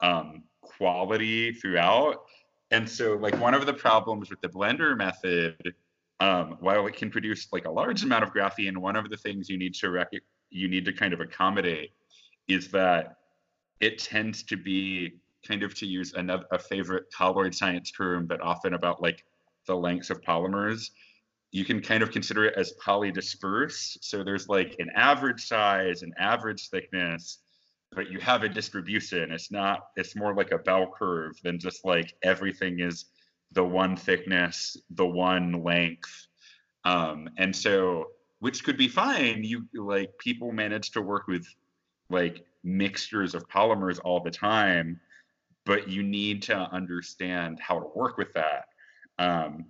um, 0.00 0.42
quality 0.62 1.52
throughout. 1.52 2.24
And 2.70 2.88
so, 2.88 3.14
like 3.14 3.38
one 3.38 3.54
of 3.54 3.66
the 3.66 3.74
problems 3.74 4.30
with 4.30 4.40
the 4.40 4.48
blender 4.48 4.96
method, 4.96 5.74
um, 6.20 6.56
while 6.60 6.86
it 6.86 6.96
can 6.96 7.10
produce 7.10 7.48
like 7.52 7.66
a 7.66 7.70
large 7.70 8.02
amount 8.02 8.24
of 8.24 8.32
graphene, 8.32 8.76
one 8.76 8.96
of 8.96 9.10
the 9.10 9.16
things 9.16 9.48
you 9.48 9.58
need 9.58 9.74
to 9.74 9.90
rec- 9.90 10.12
you 10.50 10.68
need 10.68 10.84
to 10.84 10.92
kind 10.92 11.12
of 11.12 11.20
accommodate 11.20 11.90
is 12.48 12.70
that 12.70 13.16
it 13.80 13.98
tends 13.98 14.42
to 14.44 14.56
be 14.56 15.14
kind 15.46 15.62
of 15.62 15.74
to 15.74 15.86
use 15.86 16.14
another 16.14 16.44
a 16.52 16.58
favorite 16.58 17.04
colloid 17.16 17.54
science 17.54 17.90
term, 17.90 18.26
but 18.26 18.40
often 18.40 18.74
about 18.74 19.02
like 19.02 19.24
the 19.66 19.74
lengths 19.74 20.10
of 20.10 20.20
polymers 20.22 20.90
you 21.54 21.64
can 21.64 21.80
kind 21.80 22.02
of 22.02 22.10
consider 22.10 22.46
it 22.46 22.54
as 22.56 22.72
polydisperse. 22.84 23.96
So 24.00 24.24
there's 24.24 24.48
like 24.48 24.74
an 24.80 24.90
average 24.96 25.46
size, 25.46 26.02
an 26.02 26.12
average 26.18 26.68
thickness, 26.68 27.38
but 27.92 28.10
you 28.10 28.18
have 28.18 28.42
a 28.42 28.48
distribution. 28.48 29.30
It's 29.30 29.52
not, 29.52 29.86
it's 29.94 30.16
more 30.16 30.34
like 30.34 30.50
a 30.50 30.58
bell 30.58 30.92
curve 30.98 31.36
than 31.44 31.60
just 31.60 31.84
like 31.84 32.12
everything 32.24 32.80
is 32.80 33.04
the 33.54 33.64
one 33.64 33.96
thickness, 33.96 34.76
the 34.90 35.06
one 35.06 35.64
length. 35.64 36.26
Um, 36.84 37.28
and 37.38 37.54
so, 37.54 38.08
which 38.40 38.62
could 38.64 38.76
be 38.76 38.88
fine. 38.88 39.42
You 39.42 39.66
like 39.74 40.10
people 40.18 40.52
manage 40.52 40.90
to 40.92 41.00
work 41.00 41.26
with 41.26 41.46
like 42.10 42.44
mixtures 42.62 43.34
of 43.34 43.48
polymers 43.48 43.98
all 44.04 44.20
the 44.20 44.30
time, 44.30 45.00
but 45.64 45.88
you 45.88 46.02
need 46.02 46.42
to 46.42 46.56
understand 46.56 47.58
how 47.60 47.78
to 47.78 47.86
work 47.94 48.18
with 48.18 48.32
that. 48.34 48.66
Um, 49.18 49.66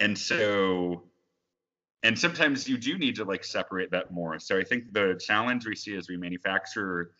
and 0.00 0.16
so 0.18 1.04
and 2.02 2.18
sometimes 2.18 2.66
you 2.66 2.78
do 2.78 2.96
need 2.96 3.14
to 3.14 3.24
like 3.24 3.44
separate 3.44 3.90
that 3.90 4.10
more 4.10 4.38
so 4.38 4.58
i 4.58 4.64
think 4.64 4.92
the 4.92 5.20
challenge 5.24 5.66
we 5.66 5.76
see 5.76 5.94
as 5.94 6.08
we 6.08 6.16
manufacture 6.16 7.12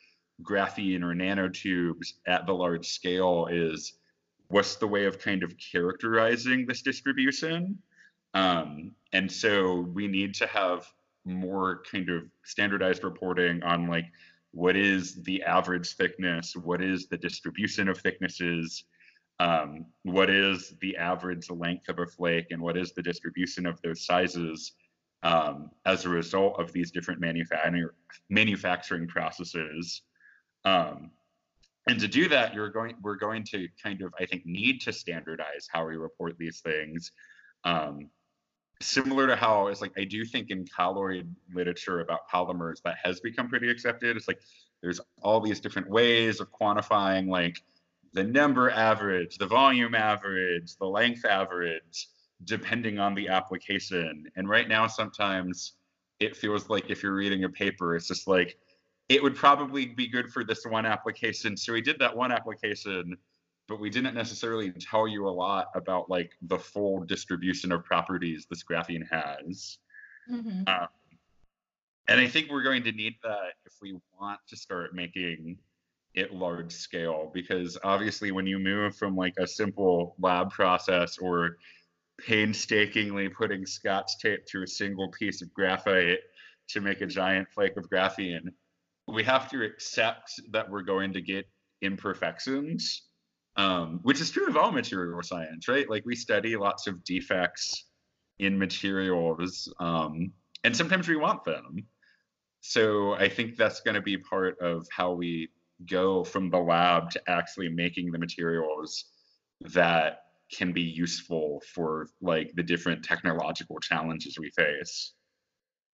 graphene 0.42 1.02
or 1.02 1.14
nanotubes 1.14 2.14
at 2.26 2.46
the 2.46 2.52
large 2.52 2.88
scale 2.88 3.46
is 3.50 3.99
what's 4.50 4.76
the 4.76 4.86
way 4.86 5.04
of 5.06 5.18
kind 5.18 5.42
of 5.42 5.54
characterizing 5.58 6.66
this 6.66 6.82
distribution? 6.82 7.78
Um, 8.34 8.92
and 9.12 9.30
so 9.30 9.80
we 9.80 10.06
need 10.06 10.34
to 10.34 10.46
have 10.46 10.86
more 11.24 11.82
kind 11.90 12.08
of 12.10 12.24
standardized 12.44 13.04
reporting 13.04 13.62
on 13.62 13.88
like 13.88 14.06
what 14.52 14.76
is 14.76 15.22
the 15.22 15.42
average 15.42 15.94
thickness? 15.94 16.54
What 16.56 16.82
is 16.82 17.06
the 17.06 17.16
distribution 17.16 17.88
of 17.88 17.98
thicknesses? 17.98 18.84
Um, 19.38 19.86
what 20.02 20.28
is 20.28 20.74
the 20.80 20.96
average 20.96 21.48
length 21.50 21.88
of 21.88 21.98
a 21.98 22.06
flake? 22.06 22.46
And 22.50 22.60
what 22.60 22.76
is 22.76 22.92
the 22.92 23.02
distribution 23.02 23.66
of 23.66 23.80
those 23.82 24.04
sizes 24.04 24.72
um, 25.22 25.70
as 25.84 26.04
a 26.04 26.08
result 26.08 26.58
of 26.58 26.72
these 26.72 26.90
different 26.90 27.20
manufa- 27.20 27.90
manufacturing 28.28 29.06
processes. 29.06 30.02
Um, 30.64 31.10
and 31.90 32.00
to 32.00 32.08
do 32.08 32.28
that, 32.28 32.54
you're 32.54 32.70
going, 32.70 32.94
we're 33.02 33.16
going 33.16 33.44
to 33.44 33.68
kind 33.82 34.00
of, 34.02 34.14
I 34.18 34.24
think, 34.24 34.46
need 34.46 34.80
to 34.82 34.92
standardize 34.92 35.68
how 35.68 35.86
we 35.86 35.96
report 35.96 36.38
these 36.38 36.60
things. 36.60 37.12
Um, 37.64 38.08
similar 38.80 39.26
to 39.26 39.36
how 39.36 39.66
it's 39.66 39.80
like, 39.80 39.92
I 39.98 40.04
do 40.04 40.24
think 40.24 40.50
in 40.50 40.66
colloid 40.66 41.34
literature 41.52 42.00
about 42.00 42.20
polymers 42.32 42.80
that 42.84 42.96
has 43.02 43.20
become 43.20 43.48
pretty 43.48 43.68
accepted. 43.68 44.16
It's 44.16 44.28
like 44.28 44.40
there's 44.82 45.00
all 45.20 45.40
these 45.40 45.60
different 45.60 45.90
ways 45.90 46.40
of 46.40 46.48
quantifying 46.52 47.28
like 47.28 47.60
the 48.12 48.24
number 48.24 48.70
average, 48.70 49.36
the 49.36 49.46
volume 49.46 49.94
average, 49.94 50.76
the 50.76 50.86
length 50.86 51.24
average, 51.24 52.08
depending 52.44 52.98
on 52.98 53.14
the 53.14 53.28
application. 53.28 54.24
And 54.36 54.48
right 54.48 54.68
now, 54.68 54.86
sometimes 54.86 55.74
it 56.20 56.36
feels 56.36 56.70
like 56.70 56.88
if 56.88 57.02
you're 57.02 57.14
reading 57.14 57.44
a 57.44 57.48
paper, 57.48 57.96
it's 57.96 58.08
just 58.08 58.26
like, 58.26 58.56
it 59.10 59.20
would 59.20 59.34
probably 59.34 59.86
be 59.86 60.06
good 60.06 60.32
for 60.32 60.44
this 60.44 60.64
one 60.64 60.86
application. 60.86 61.56
So 61.56 61.72
we 61.72 61.82
did 61.82 61.98
that 61.98 62.16
one 62.16 62.30
application, 62.30 63.16
but 63.66 63.80
we 63.80 63.90
didn't 63.90 64.14
necessarily 64.14 64.70
tell 64.70 65.08
you 65.08 65.26
a 65.26 65.30
lot 65.30 65.66
about 65.74 66.08
like 66.08 66.30
the 66.42 66.56
full 66.56 67.00
distribution 67.00 67.72
of 67.72 67.84
properties 67.84 68.46
this 68.48 68.62
graphene 68.62 69.02
has. 69.10 69.78
Mm-hmm. 70.30 70.62
Um, 70.68 70.86
and 72.06 72.20
I 72.20 72.28
think 72.28 72.52
we're 72.52 72.62
going 72.62 72.84
to 72.84 72.92
need 72.92 73.14
that 73.24 73.54
if 73.66 73.72
we 73.82 73.98
want 74.20 74.38
to 74.48 74.56
start 74.56 74.94
making 74.94 75.58
it 76.14 76.32
large 76.32 76.72
scale 76.72 77.32
because 77.34 77.76
obviously 77.82 78.30
when 78.30 78.46
you 78.46 78.60
move 78.60 78.94
from 78.94 79.16
like 79.16 79.34
a 79.40 79.46
simple 79.46 80.14
lab 80.20 80.50
process 80.50 81.18
or 81.18 81.56
painstakingly 82.20 83.28
putting 83.28 83.66
scotch 83.66 84.18
tape 84.22 84.46
to 84.46 84.62
a 84.62 84.66
single 84.68 85.08
piece 85.08 85.42
of 85.42 85.52
graphite 85.52 86.20
to 86.68 86.80
make 86.80 87.00
a 87.00 87.06
giant 87.06 87.48
flake 87.48 87.76
of 87.76 87.90
graphene 87.90 88.52
we 89.12 89.24
have 89.24 89.50
to 89.50 89.62
accept 89.62 90.40
that 90.50 90.70
we're 90.70 90.82
going 90.82 91.12
to 91.12 91.20
get 91.20 91.46
imperfections, 91.82 93.02
um, 93.56 94.00
which 94.02 94.20
is 94.20 94.30
true 94.30 94.46
of 94.46 94.56
all 94.56 94.72
material 94.72 95.22
science, 95.22 95.68
right? 95.68 95.88
Like 95.88 96.04
we 96.04 96.14
study 96.14 96.56
lots 96.56 96.86
of 96.86 97.04
defects 97.04 97.86
in 98.38 98.58
materials, 98.58 99.72
um, 99.80 100.32
and 100.64 100.76
sometimes 100.76 101.08
we 101.08 101.16
want 101.16 101.44
them. 101.44 101.86
So 102.60 103.14
I 103.14 103.28
think 103.28 103.56
that's 103.56 103.80
going 103.80 103.94
to 103.94 104.02
be 104.02 104.18
part 104.18 104.58
of 104.60 104.86
how 104.94 105.12
we 105.12 105.48
go 105.86 106.24
from 106.24 106.50
the 106.50 106.58
lab 106.58 107.10
to 107.10 107.22
actually 107.26 107.68
making 107.68 108.12
the 108.12 108.18
materials 108.18 109.06
that 109.60 110.24
can 110.52 110.72
be 110.72 110.82
useful 110.82 111.62
for 111.72 112.08
like 112.20 112.52
the 112.54 112.62
different 112.62 113.04
technological 113.04 113.78
challenges 113.78 114.38
we 114.38 114.50
face. 114.50 115.12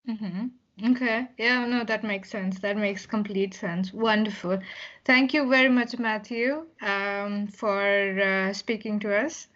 Mm-hmm. 0.09 0.47
Okay. 0.85 1.27
Yeah, 1.39 1.65
no, 1.65 1.85
that 1.85 2.05
makes 2.05 2.29
sense. 2.31 2.59
That 2.59 2.77
makes 2.77 3.07
complete 3.07 3.55
sense. 3.55 3.95
Wonderful. 3.95 4.59
Thank 5.07 5.33
you 5.33 5.49
very 5.49 5.71
much, 5.71 5.99
Matthew, 5.99 6.67
um, 6.83 7.47
for 7.47 8.21
uh, 8.21 8.53
speaking 8.53 8.99
to 9.01 9.17
us. 9.17 9.49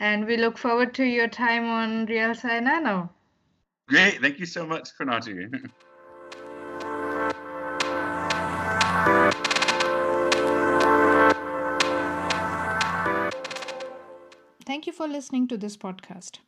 And 0.00 0.26
we 0.26 0.36
look 0.36 0.58
forward 0.58 0.92
to 0.94 1.04
your 1.04 1.28
time 1.28 1.64
on 1.64 2.04
Real 2.06 2.32
Sci 2.32 2.60
Nano. 2.60 3.08
Great. 3.88 4.20
Thank 4.20 4.38
you 4.38 4.46
so 4.46 4.66
much, 4.66 4.90
Pranoti. 4.98 5.70
Thank 14.66 14.86
you 14.86 14.92
for 14.92 15.08
listening 15.08 15.48
to 15.48 15.56
this 15.56 15.76
podcast. 15.76 16.40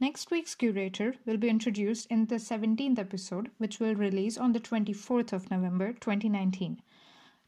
Next 0.00 0.30
week's 0.30 0.54
curator 0.54 1.16
will 1.26 1.38
be 1.38 1.48
introduced 1.48 2.06
in 2.06 2.26
the 2.26 2.36
17th 2.36 3.00
episode, 3.00 3.50
which 3.58 3.80
will 3.80 3.96
release 3.96 4.38
on 4.38 4.52
the 4.52 4.60
24th 4.60 5.32
of 5.32 5.50
November 5.50 5.92
2019. 5.92 6.80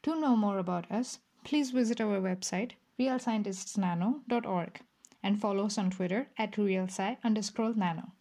To 0.03 0.21
know 0.21 0.35
more 0.35 0.59
about 0.59 0.91
us, 0.91 1.21
please 1.45 1.71
visit 1.71 2.01
our 2.01 2.21
website, 2.21 2.73
realscientistsnano.org, 2.99 4.81
and 5.23 5.41
follow 5.41 5.67
us 5.67 5.79
on 5.79 5.91
Twitter 5.91 6.29
at 6.37 6.53
realsci 6.53 7.19
underscore 7.23 7.75
nano. 7.75 8.15